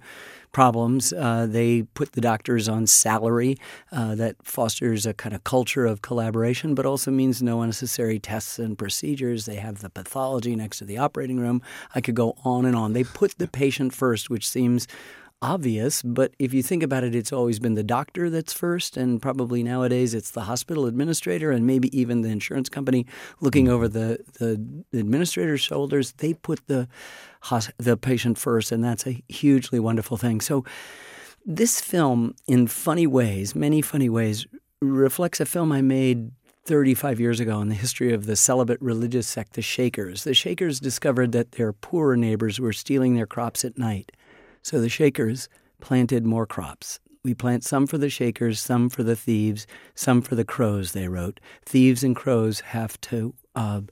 [0.52, 1.12] problems.
[1.12, 3.56] Uh, they put the doctors on salary
[3.92, 8.58] uh, that fosters a kind of culture of collaboration, but also means no unnecessary tests
[8.58, 9.46] and procedures.
[9.46, 11.62] They have the pathology next to the operating room.
[11.94, 12.92] I could go on and on.
[12.92, 14.88] They put the patient first, which seems
[15.42, 19.22] obvious, but if you think about it, it's always been the doctor that's first, and
[19.22, 23.06] probably nowadays it's the hospital administrator and maybe even the insurance company
[23.40, 23.72] looking hmm.
[23.72, 26.12] over the, the administrator's shoulders.
[26.12, 26.88] They put the
[27.78, 30.42] the patient first, and that's a hugely wonderful thing.
[30.42, 30.64] So,
[31.46, 34.46] this film, in funny ways, many funny ways,
[34.82, 36.32] reflects a film I made
[36.64, 40.24] 35 years ago in the history of the celibate religious sect, the Shakers.
[40.24, 44.12] The Shakers discovered that their poorer neighbors were stealing their crops at night.
[44.62, 45.48] So the Shakers
[45.80, 47.00] planted more crops.
[47.22, 51.08] We plant some for the Shakers, some for the thieves, some for the crows, they
[51.08, 51.38] wrote.
[51.66, 53.82] Thieves and crows have to uh,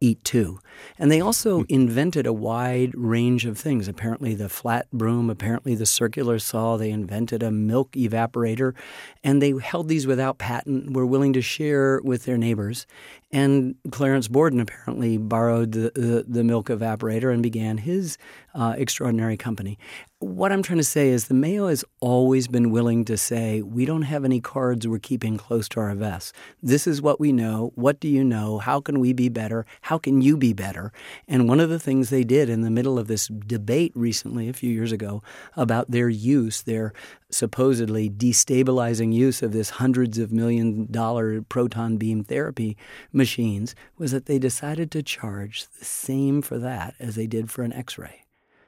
[0.00, 0.58] eat too.
[0.98, 1.64] And they also hmm.
[1.68, 3.86] invented a wide range of things.
[3.86, 6.76] Apparently, the flat broom, apparently, the circular saw.
[6.76, 8.74] They invented a milk evaporator,
[9.22, 12.86] and they held these without patent, were willing to share with their neighbors.
[13.30, 18.16] And Clarence Borden apparently borrowed the, the, the milk evaporator and began his
[18.54, 19.78] uh, extraordinary company.
[20.22, 23.86] What I'm trying to say is the Mayo has always been willing to say, we
[23.86, 26.34] don't have any cards we're keeping close to our vests.
[26.62, 27.72] This is what we know.
[27.74, 28.58] What do you know?
[28.58, 29.64] How can we be better?
[29.80, 30.92] How can you be better?
[31.26, 34.52] And one of the things they did in the middle of this debate recently, a
[34.52, 35.22] few years ago,
[35.56, 36.92] about their use, their
[37.30, 42.76] supposedly destabilizing use of this hundreds of million dollar proton beam therapy
[43.10, 47.62] machines was that they decided to charge the same for that as they did for
[47.62, 48.24] an x ray.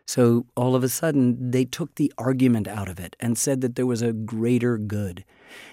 [0.06, 3.76] So all of a sudden, they took the argument out of it and said that
[3.76, 5.24] there was a greater good.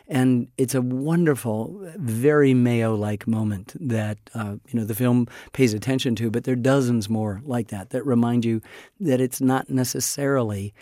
[0.07, 6.15] And it's a wonderful, very Mayo-like moment that uh, you know the film pays attention
[6.15, 6.29] to.
[6.29, 8.61] But there are dozens more like that that remind you
[8.99, 10.73] that it's not necessarily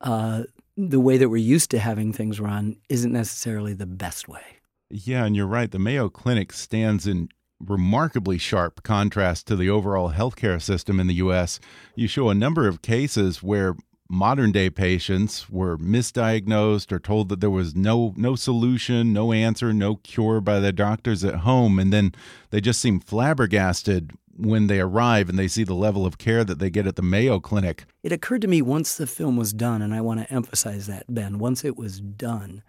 [0.00, 0.44] uh,
[0.76, 4.42] the way that we're used to having things run isn't necessarily the best way.
[4.88, 5.70] Yeah, and you're right.
[5.70, 7.28] The Mayo Clinic stands in
[7.60, 11.58] remarkably sharp contrast to the overall healthcare system in the U.S.
[11.94, 13.76] You show a number of cases where
[14.08, 19.72] modern day patients were misdiagnosed or told that there was no no solution, no answer,
[19.72, 22.14] no cure by the doctors at home, and then
[22.50, 26.58] they just seem flabbergasted when they arrive and they see the level of care that
[26.58, 27.84] they get at the Mayo Clinic.
[28.02, 31.04] It occurred to me once the film was done, and I want to emphasize that,
[31.08, 32.62] Ben, once it was done,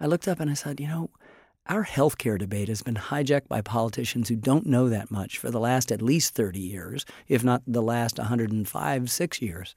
[0.00, 1.10] I looked up and I said, you know,
[1.68, 5.60] our healthcare debate has been hijacked by politicians who don't know that much for the
[5.60, 9.74] last at least 30 years, if not the last 105, six years.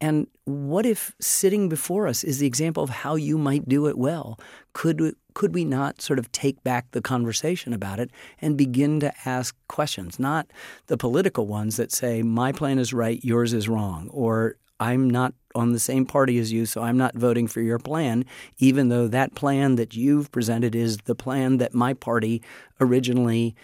[0.00, 3.98] And what if sitting before us is the example of how you might do it
[3.98, 4.40] well?
[4.72, 9.12] Could could we not sort of take back the conversation about it and begin to
[9.24, 10.50] ask questions, not
[10.86, 15.34] the political ones that say my plan is right, yours is wrong, or I'm not
[15.54, 18.24] on the same party as you, so I'm not voting for your plan,
[18.58, 22.42] even though that plan that you've presented is the plan that my party
[22.80, 23.54] originally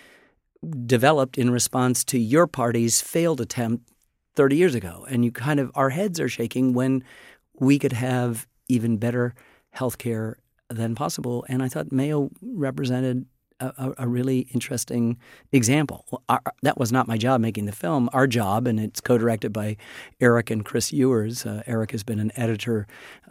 [0.84, 3.88] developed in response to your party's failed attempt
[4.34, 5.06] 30 years ago.
[5.08, 7.02] And you kind of, our heads are shaking when
[7.58, 9.34] we could have even better
[9.70, 11.46] health care than possible.
[11.48, 13.26] And I thought Mayo represented
[13.60, 15.16] a, a, really interesting
[15.52, 16.22] example.
[16.28, 18.10] Our, that was not my job making the film.
[18.12, 19.76] Our job, and it's co-directed by
[20.20, 21.46] Erik and Chris Ewers.
[21.46, 22.86] Uh, Erik has been an editor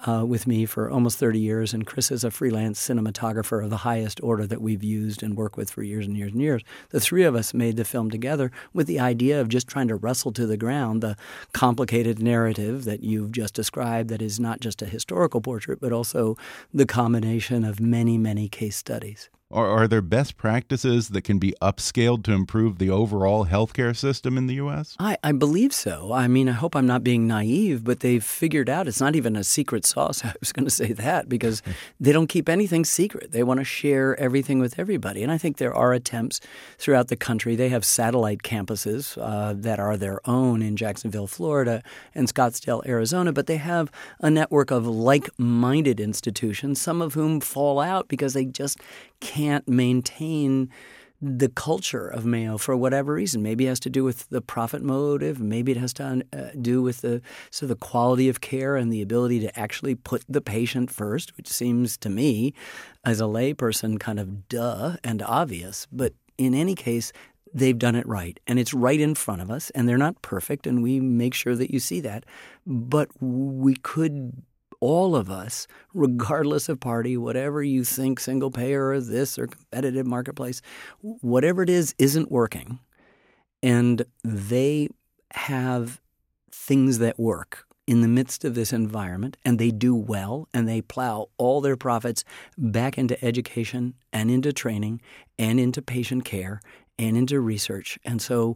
[0.08, 3.78] uh, with me for almost 30 years, and Chris is a freelance cinematographer of the
[3.78, 6.64] highest order that we've used and worked with for years and years and years.
[6.90, 9.96] The three of us made the film together with the idea of just trying to
[9.96, 11.16] wrestle to the ground the
[11.54, 16.36] complicated narrative that you've just described that is not just a historical portrait, but also
[16.74, 19.30] the combination of many, many case studies.
[19.56, 24.38] Or are there best practices that can be upscaled to improve the overall healthcare system
[24.38, 24.98] in the U.S.?
[25.00, 26.12] I, I believe so.
[26.12, 29.38] I mean, I hope I'm not being naive, but they've figured out it's not even
[29.38, 30.26] a secret sauce.
[30.26, 31.62] I was going to say that because
[32.02, 33.32] they don't keep anything secret.
[33.32, 35.24] They want to share everything with everybody.
[35.24, 36.42] And I think there are attempts
[36.78, 37.56] throughout the country.
[37.56, 41.82] They have satellite campuses uh, that are their own in Jacksonville, Florida,
[42.14, 43.90] and Scottsdale, Arizona, but they have
[44.20, 48.82] a network of like minded institutions, some of whom fall out because they just
[49.26, 50.70] can't maintain
[51.20, 53.42] the culture of Mayo for whatever reason.
[53.42, 55.40] Maybe it has to do with the profit motive.
[55.40, 59.02] Maybe it has to uh, do with the so the quality of care and the
[59.02, 62.54] ability to actually put the patient first, which seems to me,
[63.04, 65.88] as a layperson, kind of duh and obvious.
[65.92, 67.12] But in any case,
[67.52, 69.72] they've done it right, and it's right in front of us.
[69.72, 72.26] And they're not perfect, and we make sure that you see that.
[72.68, 74.44] But we could
[74.86, 80.06] all of us, regardless of party, whatever you think, single payer or this or competitive
[80.06, 80.62] marketplace,
[81.02, 82.78] whatever it is, isn't working.
[83.64, 84.90] And they
[85.32, 86.00] have
[86.52, 90.82] things that work in the midst of this environment and they do well and they
[90.82, 92.24] plow all their profits
[92.56, 95.02] back into education and into training
[95.40, 96.62] and into patient care
[97.00, 97.98] and into research.
[98.06, 98.56] And so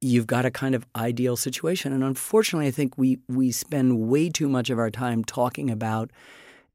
[0.00, 1.92] you've got a kind of ideal situation.
[1.92, 6.10] And unfortunately, I think we we spend way too much of our time talking about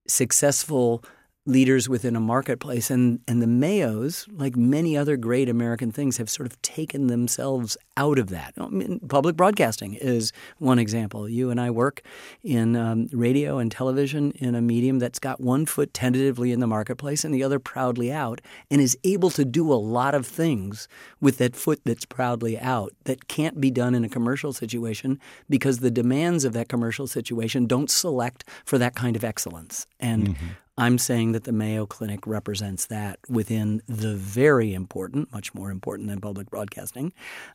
[0.07, 1.03] successful
[1.45, 2.89] leaders within a marketplace.
[2.89, 7.77] And, and the Mayos, like many other great American things, have sort of taken themselves
[7.97, 8.53] out of that.
[8.57, 11.27] I mean, public broadcasting is one example.
[11.27, 12.01] You and I work
[12.43, 16.67] in um, radio and television in a medium that's got one foot tentatively in the
[16.67, 20.87] marketplace and the other proudly out, and is able to do a lot of things
[21.19, 25.79] with that foot that's proudly out that can't be done in a commercial situation because
[25.79, 29.85] the demands of that commercial situation don't select for that kind of excellence.
[29.99, 30.45] And mm-hmm.
[30.77, 36.09] I'm saying that the Mayo Clinic represents that within the very important, much more important
[36.09, 37.13] than public broadcasting,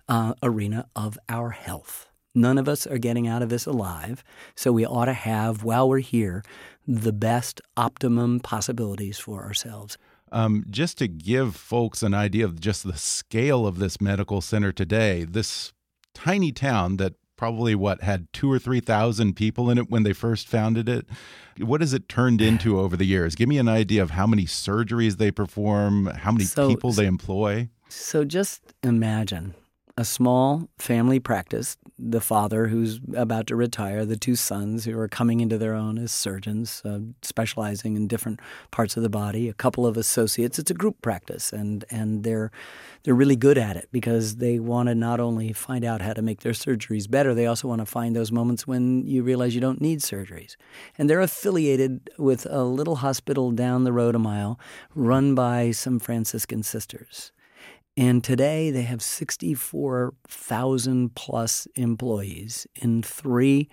[0.09, 2.09] uh, arena of our health.
[2.35, 4.23] None of us are getting out of this alive,
[4.55, 6.45] so we ought to have, while we're here,
[6.87, 9.99] the best optimum possibilities for ourselves.
[10.31, 14.71] Um, just to give folks an idea of just the scale of this medical center
[14.71, 15.73] today, this
[16.15, 20.13] tiny town that probably what had two or three thousand people in it when they
[20.13, 21.07] first founded it.
[21.59, 23.35] What has it turned into over the years?
[23.35, 27.07] Give me an idea of how many surgeries they perform, how many so, people they
[27.07, 27.71] employ.
[27.89, 29.55] So just imagine
[29.99, 35.09] a small family practice, the father who's about to retire, the two sons who are
[35.09, 38.39] coming into their own as surgeons, uh, specializing in different
[38.71, 40.57] parts of the body, a couple of associates.
[40.57, 42.53] It's a group practice, and and they're
[43.03, 46.23] they're really good at it because they want to not only find out how to
[46.23, 49.61] make their surgeries better, they also want to find those moments when you realize you
[49.61, 50.55] don't need surgeries.
[50.97, 54.61] And they're affiliated with a little hospital down the road a mile,
[54.95, 57.33] run by some Franciscan sisters.
[57.99, 63.69] And today they have 64,000 plus employees in three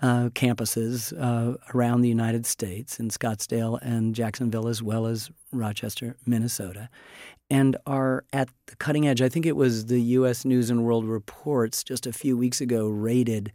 [0.00, 6.16] uh, campuses uh, around the United States in Scottsdale and Jacksonville, as well as Rochester,
[6.24, 6.88] Minnesota,
[7.50, 9.20] and are at the cutting edge.
[9.20, 10.46] I think it was the U.S.
[10.46, 13.52] News and World Reports just a few weeks ago rated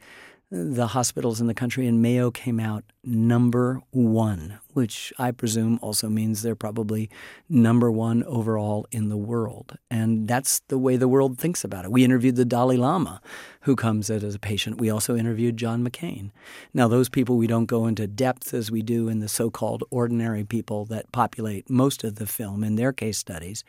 [0.52, 6.10] the hospitals in the country, and Mayo came out number one, which I presume also
[6.10, 7.10] means they're probably
[7.50, 9.78] number one overall in the world.
[9.90, 11.92] And that's the way the world thinks about it.
[11.92, 13.22] We interviewed the Dalai Lama,
[13.62, 14.80] who comes as a patient.
[14.80, 16.32] We also interviewed John McCain.
[16.74, 19.84] Now, those people we don't go into depth as we do in the so called
[19.90, 23.64] ordinary people that populate most of the film in their case studies.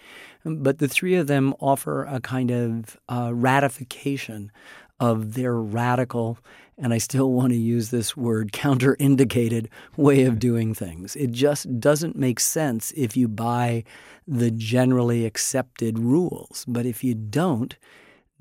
[0.44, 4.50] But the three of them offer a kind of uh, ratification
[5.03, 6.38] of their radical
[6.78, 11.14] and I still want to use this word counterindicated way of doing things.
[11.16, 13.84] It just doesn't make sense if you buy
[14.26, 16.64] the generally accepted rules.
[16.66, 17.76] But if you don't,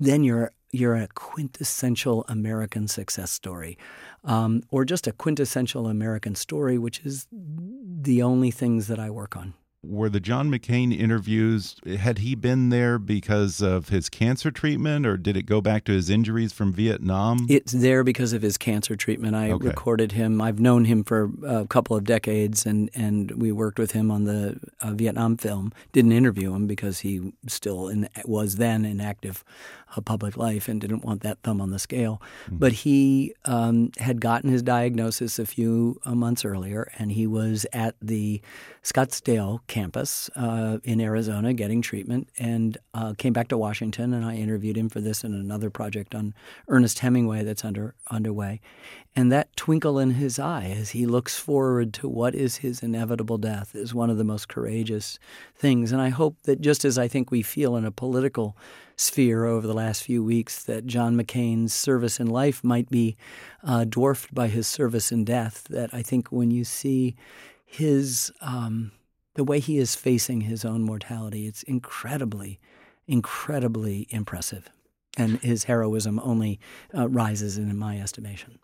[0.00, 3.76] then you're you're a quintessential American success story,
[4.24, 9.36] um, or just a quintessential American story, which is the only things that I work
[9.36, 9.52] on
[9.84, 15.16] were the John McCain interviews, had he been there because of his cancer treatment or
[15.16, 17.46] did it go back to his injuries from Vietnam?
[17.48, 19.34] It's there because of his cancer treatment.
[19.34, 19.68] I okay.
[19.68, 20.40] recorded him.
[20.40, 24.24] I've known him for a couple of decades and, and we worked with him on
[24.24, 25.72] the uh, Vietnam film.
[25.92, 29.00] Didn't interview him because he still in, was then in
[29.96, 32.20] uh, public life and didn't want that thumb on the scale.
[32.20, 32.58] Mm -hmm.
[32.58, 37.66] But he um, had gotten his diagnosis a few uh, months earlier and he was
[37.72, 38.40] at the
[38.82, 44.36] Scottsdale campus uh, in Arizona getting treatment and uh, came back to Washington and I
[44.36, 46.34] interviewed him for this and another project on
[46.68, 48.60] Ernest Hemingway that's under underway.
[49.14, 53.38] And that twinkle in his eye as he looks forward to what is his inevitable
[53.38, 55.18] death is one of the most courageous
[55.54, 55.92] things.
[55.92, 58.56] And I hope that just as I think we feel in a political
[58.96, 63.16] sphere over the last few weeks that John McCain's service in life might be
[63.62, 67.14] uh, dwarfed by his service in death, that I think when you see
[67.64, 68.92] his um,
[69.34, 72.60] the way he is facing his own mortality, it's incredibly,
[73.06, 74.68] incredibly impressive.
[75.16, 76.60] And his heroism only
[76.94, 78.58] uh, rises in my estimation.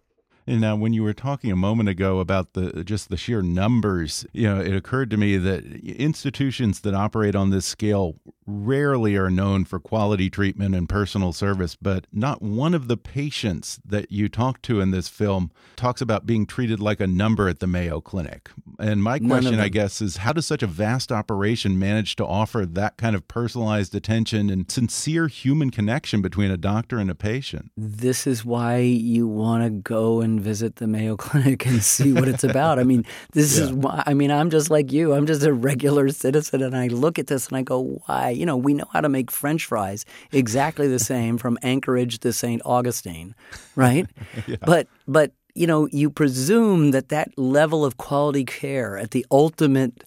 [0.48, 4.24] And now, when you were talking a moment ago about the just the sheer numbers,
[4.32, 8.14] you know, it occurred to me that institutions that operate on this scale
[8.46, 11.76] rarely are known for quality treatment and personal service.
[11.76, 16.24] But not one of the patients that you talk to in this film talks about
[16.24, 18.48] being treated like a number at the Mayo Clinic.
[18.78, 22.64] And my question, I guess, is how does such a vast operation manage to offer
[22.64, 27.70] that kind of personalized attention and sincere human connection between a doctor and a patient?
[27.76, 32.28] This is why you want to go and visit the Mayo Clinic and see what
[32.28, 32.78] it's about.
[32.78, 33.64] I mean, this yeah.
[33.64, 35.14] is why, I mean, I'm just like you.
[35.14, 38.30] I'm just a regular citizen and I look at this and I go, why?
[38.30, 42.32] You know, we know how to make french fries exactly the same from Anchorage to
[42.32, 42.62] St.
[42.64, 43.34] Augustine,
[43.76, 44.06] right?
[44.46, 44.56] yeah.
[44.60, 50.04] But but you know, you presume that that level of quality care at the ultimate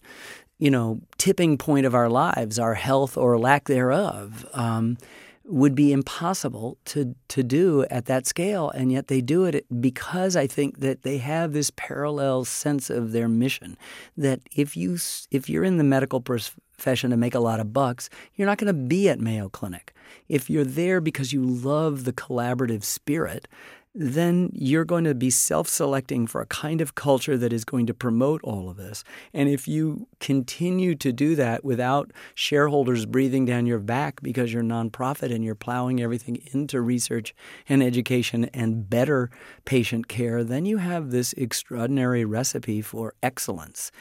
[0.62, 4.96] you know, tipping point of our lives, our health or lack thereof, um,
[5.44, 10.36] would be impossible to to do at that scale and yet they do it because
[10.36, 13.76] I think that they have this parallel sense of their mission
[14.16, 14.98] that if you
[15.30, 18.72] if you're in the medical profession to make a lot of bucks you're not going
[18.72, 19.94] to be at Mayo Clinic.
[20.28, 23.48] If you're there because you love the collaborative spirit
[23.94, 27.86] then you're going to be self selecting for a kind of culture that is going
[27.86, 29.04] to promote all of this.
[29.34, 34.62] And if you continue to do that without shareholders breathing down your back because you're
[34.62, 37.34] nonprofit and you're plowing everything into research
[37.68, 39.30] and education and better
[39.64, 43.92] patient care, then you have this extraordinary recipe for excellence.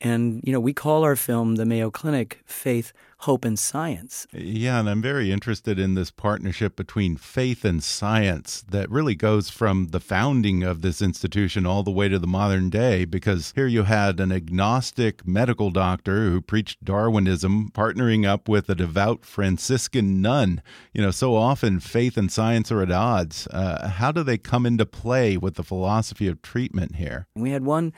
[0.00, 4.26] And, you know, we call our film, The Mayo Clinic, Faith, hope and science.
[4.32, 9.48] Yeah, and I'm very interested in this partnership between faith and science that really goes
[9.48, 13.66] from the founding of this institution all the way to the modern day because here
[13.66, 20.20] you had an agnostic medical doctor who preached Darwinism partnering up with a devout Franciscan
[20.20, 20.62] nun.
[20.92, 23.46] You know, so often faith and science are at odds.
[23.48, 27.26] Uh, how do they come into play with the philosophy of treatment here?
[27.34, 27.92] We had one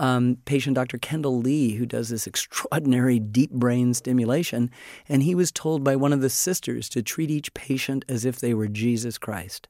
[0.00, 0.98] um, patient, Dr.
[0.98, 4.70] Kendall Lee, who does this extraordinary deep brain stimulation
[5.08, 8.40] and he was told by one of the sisters to treat each patient as if
[8.40, 9.68] they were Jesus Christ.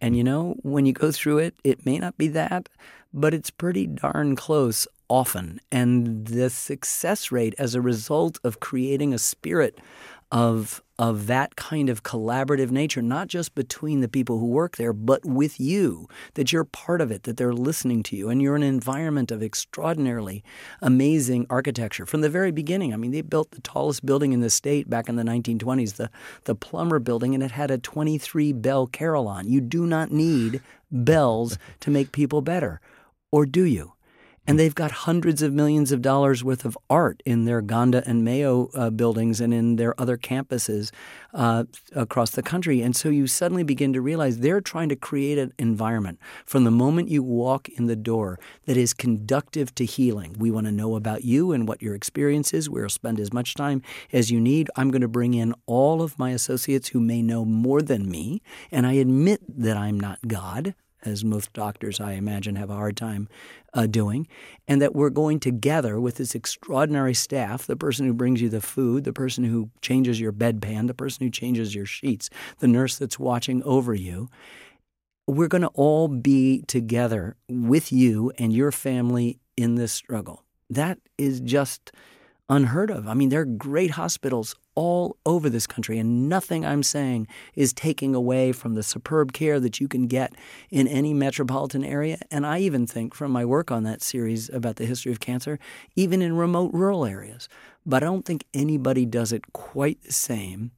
[0.00, 2.68] And you know, when you go through it, it may not be that,
[3.12, 5.60] but it's pretty darn close often.
[5.72, 9.78] And the success rate as a result of creating a spirit
[10.32, 14.94] of of that kind of collaborative nature, not just between the people who work there,
[14.94, 18.56] but with you, that you're part of it, that they're listening to you, and you're
[18.56, 20.42] in an environment of extraordinarily
[20.80, 22.06] amazing architecture.
[22.06, 25.10] From the very beginning, I mean, they built the tallest building in the state back
[25.10, 26.10] in the 1920s, the,
[26.44, 29.50] the Plummer Building, and it had a 23 bell carillon.
[29.50, 32.80] You do not need bells to make people better,
[33.30, 33.92] or do you?
[34.48, 38.24] And they've got hundreds of millions of dollars worth of art in their Gonda and
[38.24, 40.92] Mayo uh, buildings and in their other campuses
[41.34, 42.80] uh, across the country.
[42.80, 46.70] And so you suddenly begin to realize they're trying to create an environment from the
[46.70, 50.36] moment you walk in the door that is conductive to healing.
[50.38, 52.70] We want to know about you and what your experience is.
[52.70, 53.82] We'll spend as much time
[54.12, 54.70] as you need.
[54.76, 58.42] I'm going to bring in all of my associates who may know more than me.
[58.70, 60.74] And I admit that I'm not God
[61.06, 63.28] as most doctors, I imagine, have a hard time
[63.76, 64.26] uh, doing,
[64.66, 68.60] and that we're going together with this extraordinary staff the person who brings you the
[68.60, 72.96] food, the person who changes your bedpan, the person who changes your sheets, the nurse
[72.96, 74.28] that's watching over you.
[75.28, 80.42] We're going to all be together with you and your family in this struggle.
[80.70, 81.92] That is just
[82.48, 83.06] unheard of.
[83.06, 87.72] I mean, there are great hospitals all over this country, and nothing I'm saying is
[87.72, 90.34] taking away from the superb care that you can get
[90.70, 92.18] in any metropolitan area.
[92.30, 95.58] And I even think from my work on that series about the history of cancer,
[95.96, 97.48] even in remote rural areas.
[97.84, 100.70] But I don't think anybody does it quite the same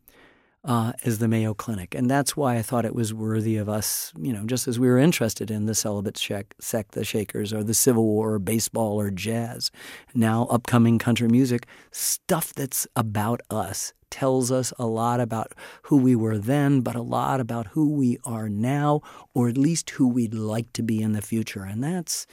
[0.65, 1.95] uh, as the Mayo Clinic.
[1.95, 4.89] And that's why I thought it was worthy of us, you know, just as we
[4.89, 9.11] were interested in the celibate sect, the Shakers, or the Civil War, or baseball, or
[9.11, 9.71] jazz,
[10.15, 15.53] now upcoming country music, stuff that's about us tells us a lot about
[15.83, 19.01] who we were then, but a lot about who we are now,
[19.35, 21.63] or at least who we'd like to be in the future.
[21.63, 22.27] And that's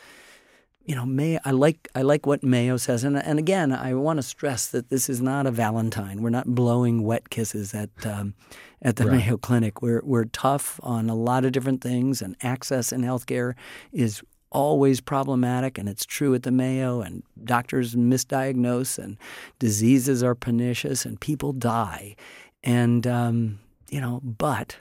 [0.86, 4.18] you know, May I like I like what Mayo says, and and again, I want
[4.18, 6.22] to stress that this is not a Valentine.
[6.22, 8.36] We're not blowing wet kisses at um,
[8.84, 9.18] at the right.
[9.18, 9.82] Mayo Clinic.
[9.82, 13.56] We're we're tough on a lot of different things, and access in healthcare
[13.92, 14.22] is
[14.52, 17.02] always problematic, and it's true at the Mayo.
[17.02, 19.18] And doctors misdiagnose, and
[19.58, 22.16] diseases are pernicious, and people die,
[22.64, 23.60] and um,
[23.90, 24.78] you know, but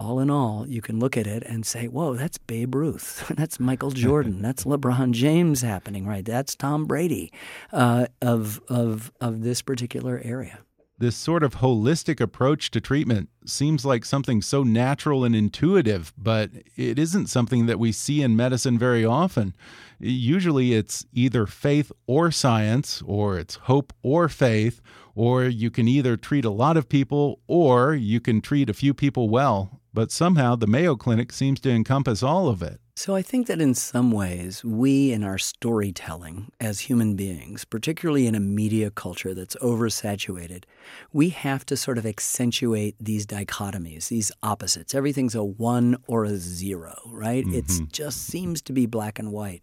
[0.00, 3.30] all in all, you can look at it and say, whoa, that's Babe Ruth.
[3.36, 4.40] that's Michael Jordan.
[4.42, 6.24] that's LeBron James happening, right?
[6.24, 7.32] That's Tom Brady
[7.72, 10.60] uh, of, of, of this particular area.
[10.98, 16.50] This sort of holistic approach to treatment seems like something so natural and intuitive, but
[16.76, 19.54] it isn't something that we see in medicine very often.
[19.98, 24.82] Usually it's either faith or science, or it's hope or faith,
[25.14, 28.94] or you can either treat a lot of people or you can treat a few
[28.94, 32.80] people well but somehow the Mayo Clinic seems to encompass all of it.
[32.94, 38.26] So I think that in some ways, we in our storytelling as human beings, particularly
[38.26, 40.64] in a media culture that's oversaturated,
[41.12, 44.94] we have to sort of accentuate these dichotomies, these opposites.
[44.94, 47.44] Everything's a one or a zero, right?
[47.44, 47.54] Mm-hmm.
[47.84, 49.62] It just seems to be black and white.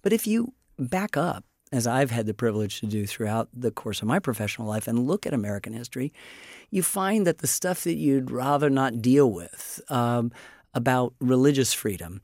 [0.00, 4.00] But if you back up as I've had the privilege to do throughout the course
[4.00, 6.12] of my professional life and look at American history,
[6.70, 10.32] you find that the stuff that you'd rather not deal with um,
[10.74, 12.20] about religious freedom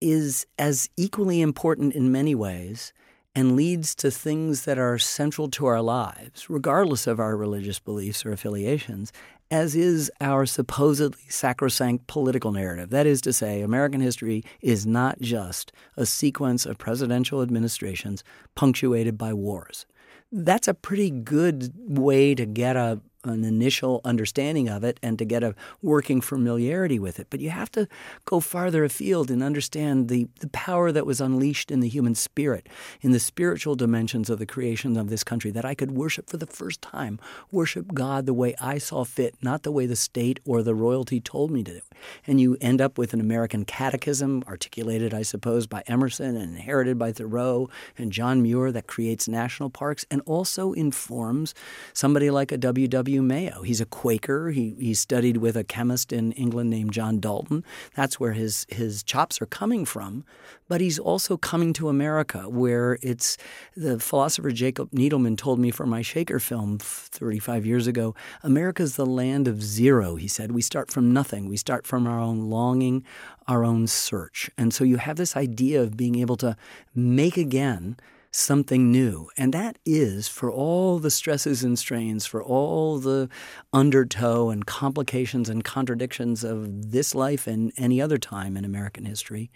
[0.00, 2.92] is as equally important in many ways
[3.34, 8.26] and leads to things that are central to our lives, regardless of our religious beliefs
[8.26, 9.12] or affiliations,
[9.52, 12.88] as is our supposedly sacrosanct political narrative.
[12.88, 18.24] That is to say, American history is not just a sequence of presidential administrations
[18.54, 19.84] punctuated by wars.
[20.32, 25.24] That's a pretty good way to get a an initial understanding of it and to
[25.24, 27.28] get a working familiarity with it.
[27.30, 27.88] But you have to
[28.24, 32.68] go farther afield and understand the, the power that was unleashed in the human spirit,
[33.00, 36.36] in the spiritual dimensions of the creation of this country, that I could worship for
[36.36, 37.18] the first time,
[37.50, 41.20] worship God the way I saw fit, not the way the state or the royalty
[41.20, 41.80] told me to.
[42.26, 46.98] And you end up with an American catechism, articulated, I suppose, by Emerson and inherited
[46.98, 51.54] by Thoreau and John Muir, that creates national parks and also informs
[51.92, 53.11] somebody like a W.W.
[53.12, 53.20] W.
[53.20, 53.60] Mayo.
[53.60, 54.52] He's a Quaker.
[54.52, 57.62] He, he studied with a chemist in England named John Dalton.
[57.94, 60.24] That's where his, his chops are coming from.
[60.66, 63.36] But he's also coming to America, where it's
[63.76, 69.04] the philosopher Jacob Needleman told me for my Shaker film 35 years ago America's the
[69.04, 70.52] land of zero, he said.
[70.52, 73.04] We start from nothing, we start from our own longing,
[73.46, 74.50] our own search.
[74.56, 76.56] And so you have this idea of being able to
[76.94, 77.98] make again
[78.32, 79.28] something new.
[79.36, 83.28] And that is for all the stresses and strains, for all the
[83.72, 89.50] undertow and complications and contradictions of this life and any other time in American history,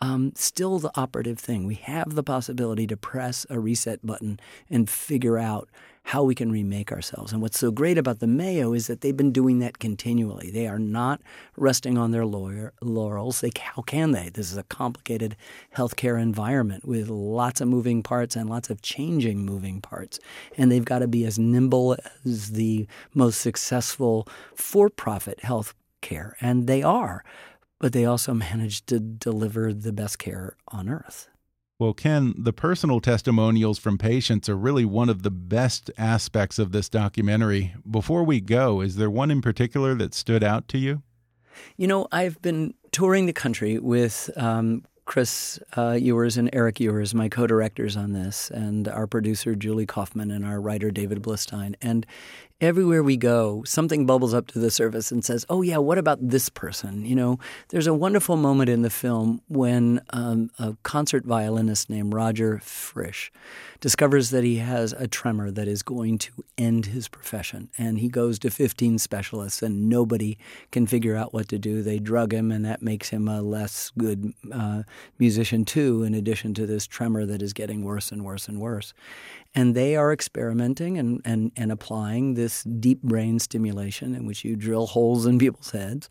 [0.00, 1.66] um, still the operative thing.
[1.66, 5.68] We have the possibility to press a reset button and figure out
[6.08, 7.34] how we can remake ourselves.
[7.34, 10.50] And what's so great about the Mayo is that they've been doing that continually.
[10.50, 11.20] They are not
[11.54, 13.42] resting on their lawyer, laurels.
[13.42, 14.30] They, how can they?
[14.30, 15.36] This is a complicated
[15.76, 20.18] healthcare environment with lots of moving parts and lots of changing moving parts.
[20.56, 26.36] And they've got to be as nimble as the most successful for profit health care.
[26.40, 27.22] And they are.
[27.80, 31.28] But they also manage to deliver the best care on earth.
[31.80, 36.72] Well, Ken, the personal testimonials from patients are really one of the best aspects of
[36.72, 37.72] this documentary.
[37.88, 41.02] Before we go, is there one in particular that stood out to you?
[41.76, 47.14] You know, I've been touring the country with um, Chris uh, Ewers and Erik Ewers,
[47.14, 51.76] my co directors on this, and our producer, Julie Kaufman, and our writer, David Blistein.
[51.80, 52.04] And
[52.60, 56.18] everywhere we go, something bubbles up to the surface and says, "Oh yeah, what about
[56.20, 57.38] this person?" You know,
[57.68, 63.30] there's a wonderful moment in the film when um, a concert violinist named Roger Frisch
[63.80, 68.08] discovers that he has a tremor that is going to end his profession, and he
[68.08, 70.36] goes to 15 specialists, and nobody
[70.72, 71.82] can figure out what to do.
[71.82, 74.82] They drug him, and that makes him a less good uh,
[75.18, 76.02] musician too.
[76.02, 78.92] In addition to this tremor that is getting worse and worse and worse,
[79.58, 84.54] and they are experimenting and, and, and applying this deep brain stimulation in which you
[84.54, 86.08] drill holes in people's heads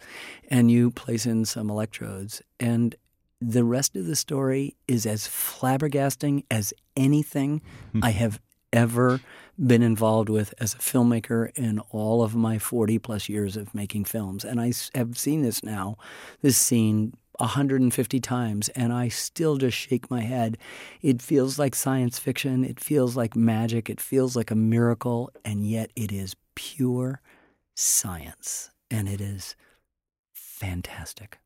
[0.49, 2.41] and you place in some electrodes.
[2.59, 2.93] And
[3.39, 7.61] the rest of the story is as flabbergasting as anything
[7.93, 8.03] hmm.
[8.03, 8.41] I have
[8.73, 9.21] ever
[9.57, 14.03] been involved with as a filmmaker in all of my 40 plus years of making
[14.03, 14.43] films.
[14.43, 15.95] And I have seen this now,
[16.41, 20.57] this scene 150 times and I still just shake my head.
[21.01, 22.63] It feels like science fiction.
[22.63, 23.89] It feels like magic.
[23.89, 25.31] It feels like a miracle.
[25.45, 27.21] And yet it is pure
[27.75, 28.71] science.
[28.89, 29.55] And it is
[30.33, 31.39] fantastic.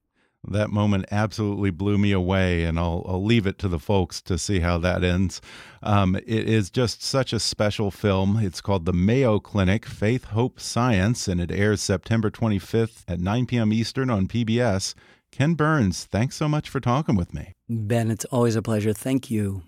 [0.48, 4.39] That moment absolutely blew me away, and I'll, I'll leave it to the folks to
[4.39, 5.39] see how that ends.
[5.84, 8.38] Um, it is just such a special film.
[8.38, 13.46] It's called The Mayo Clinic Faith, Hope, Science, and it airs September 25th at 9
[13.46, 13.72] p.m.
[13.72, 14.96] Eastern on PBS.
[15.32, 17.53] Ken Burns, thanks so much for talking with me.
[17.69, 18.93] Ben, it's always a pleasure.
[18.93, 19.63] Thank you.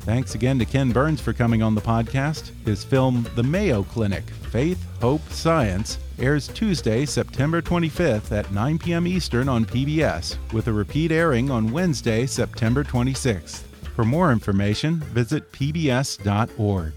[0.00, 2.50] Thanks again to Ken Burns for coming on the podcast.
[2.64, 9.06] His film, The Mayo Clinic Faith, Hope, Science, airs Tuesday, September 25th at 9 p.m.
[9.06, 13.58] Eastern on PBS, with a repeat airing on Wednesday, September 26th.
[13.94, 16.92] For more information, visit pbs.org.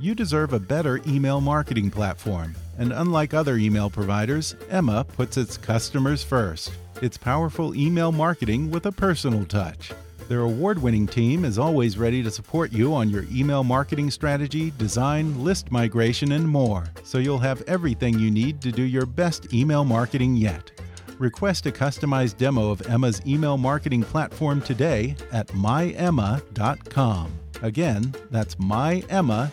[0.00, 2.54] You deserve a better email marketing platform.
[2.78, 6.72] And unlike other email providers, Emma puts its customers first.
[7.00, 9.92] It's powerful email marketing with a personal touch.
[10.28, 14.72] Their award winning team is always ready to support you on your email marketing strategy,
[14.78, 19.52] design, list migration, and more, so you'll have everything you need to do your best
[19.52, 20.70] email marketing yet.
[21.18, 27.32] Request a customized demo of Emma's email marketing platform today at myemma.com.
[27.62, 29.52] Again, that's myemma.com.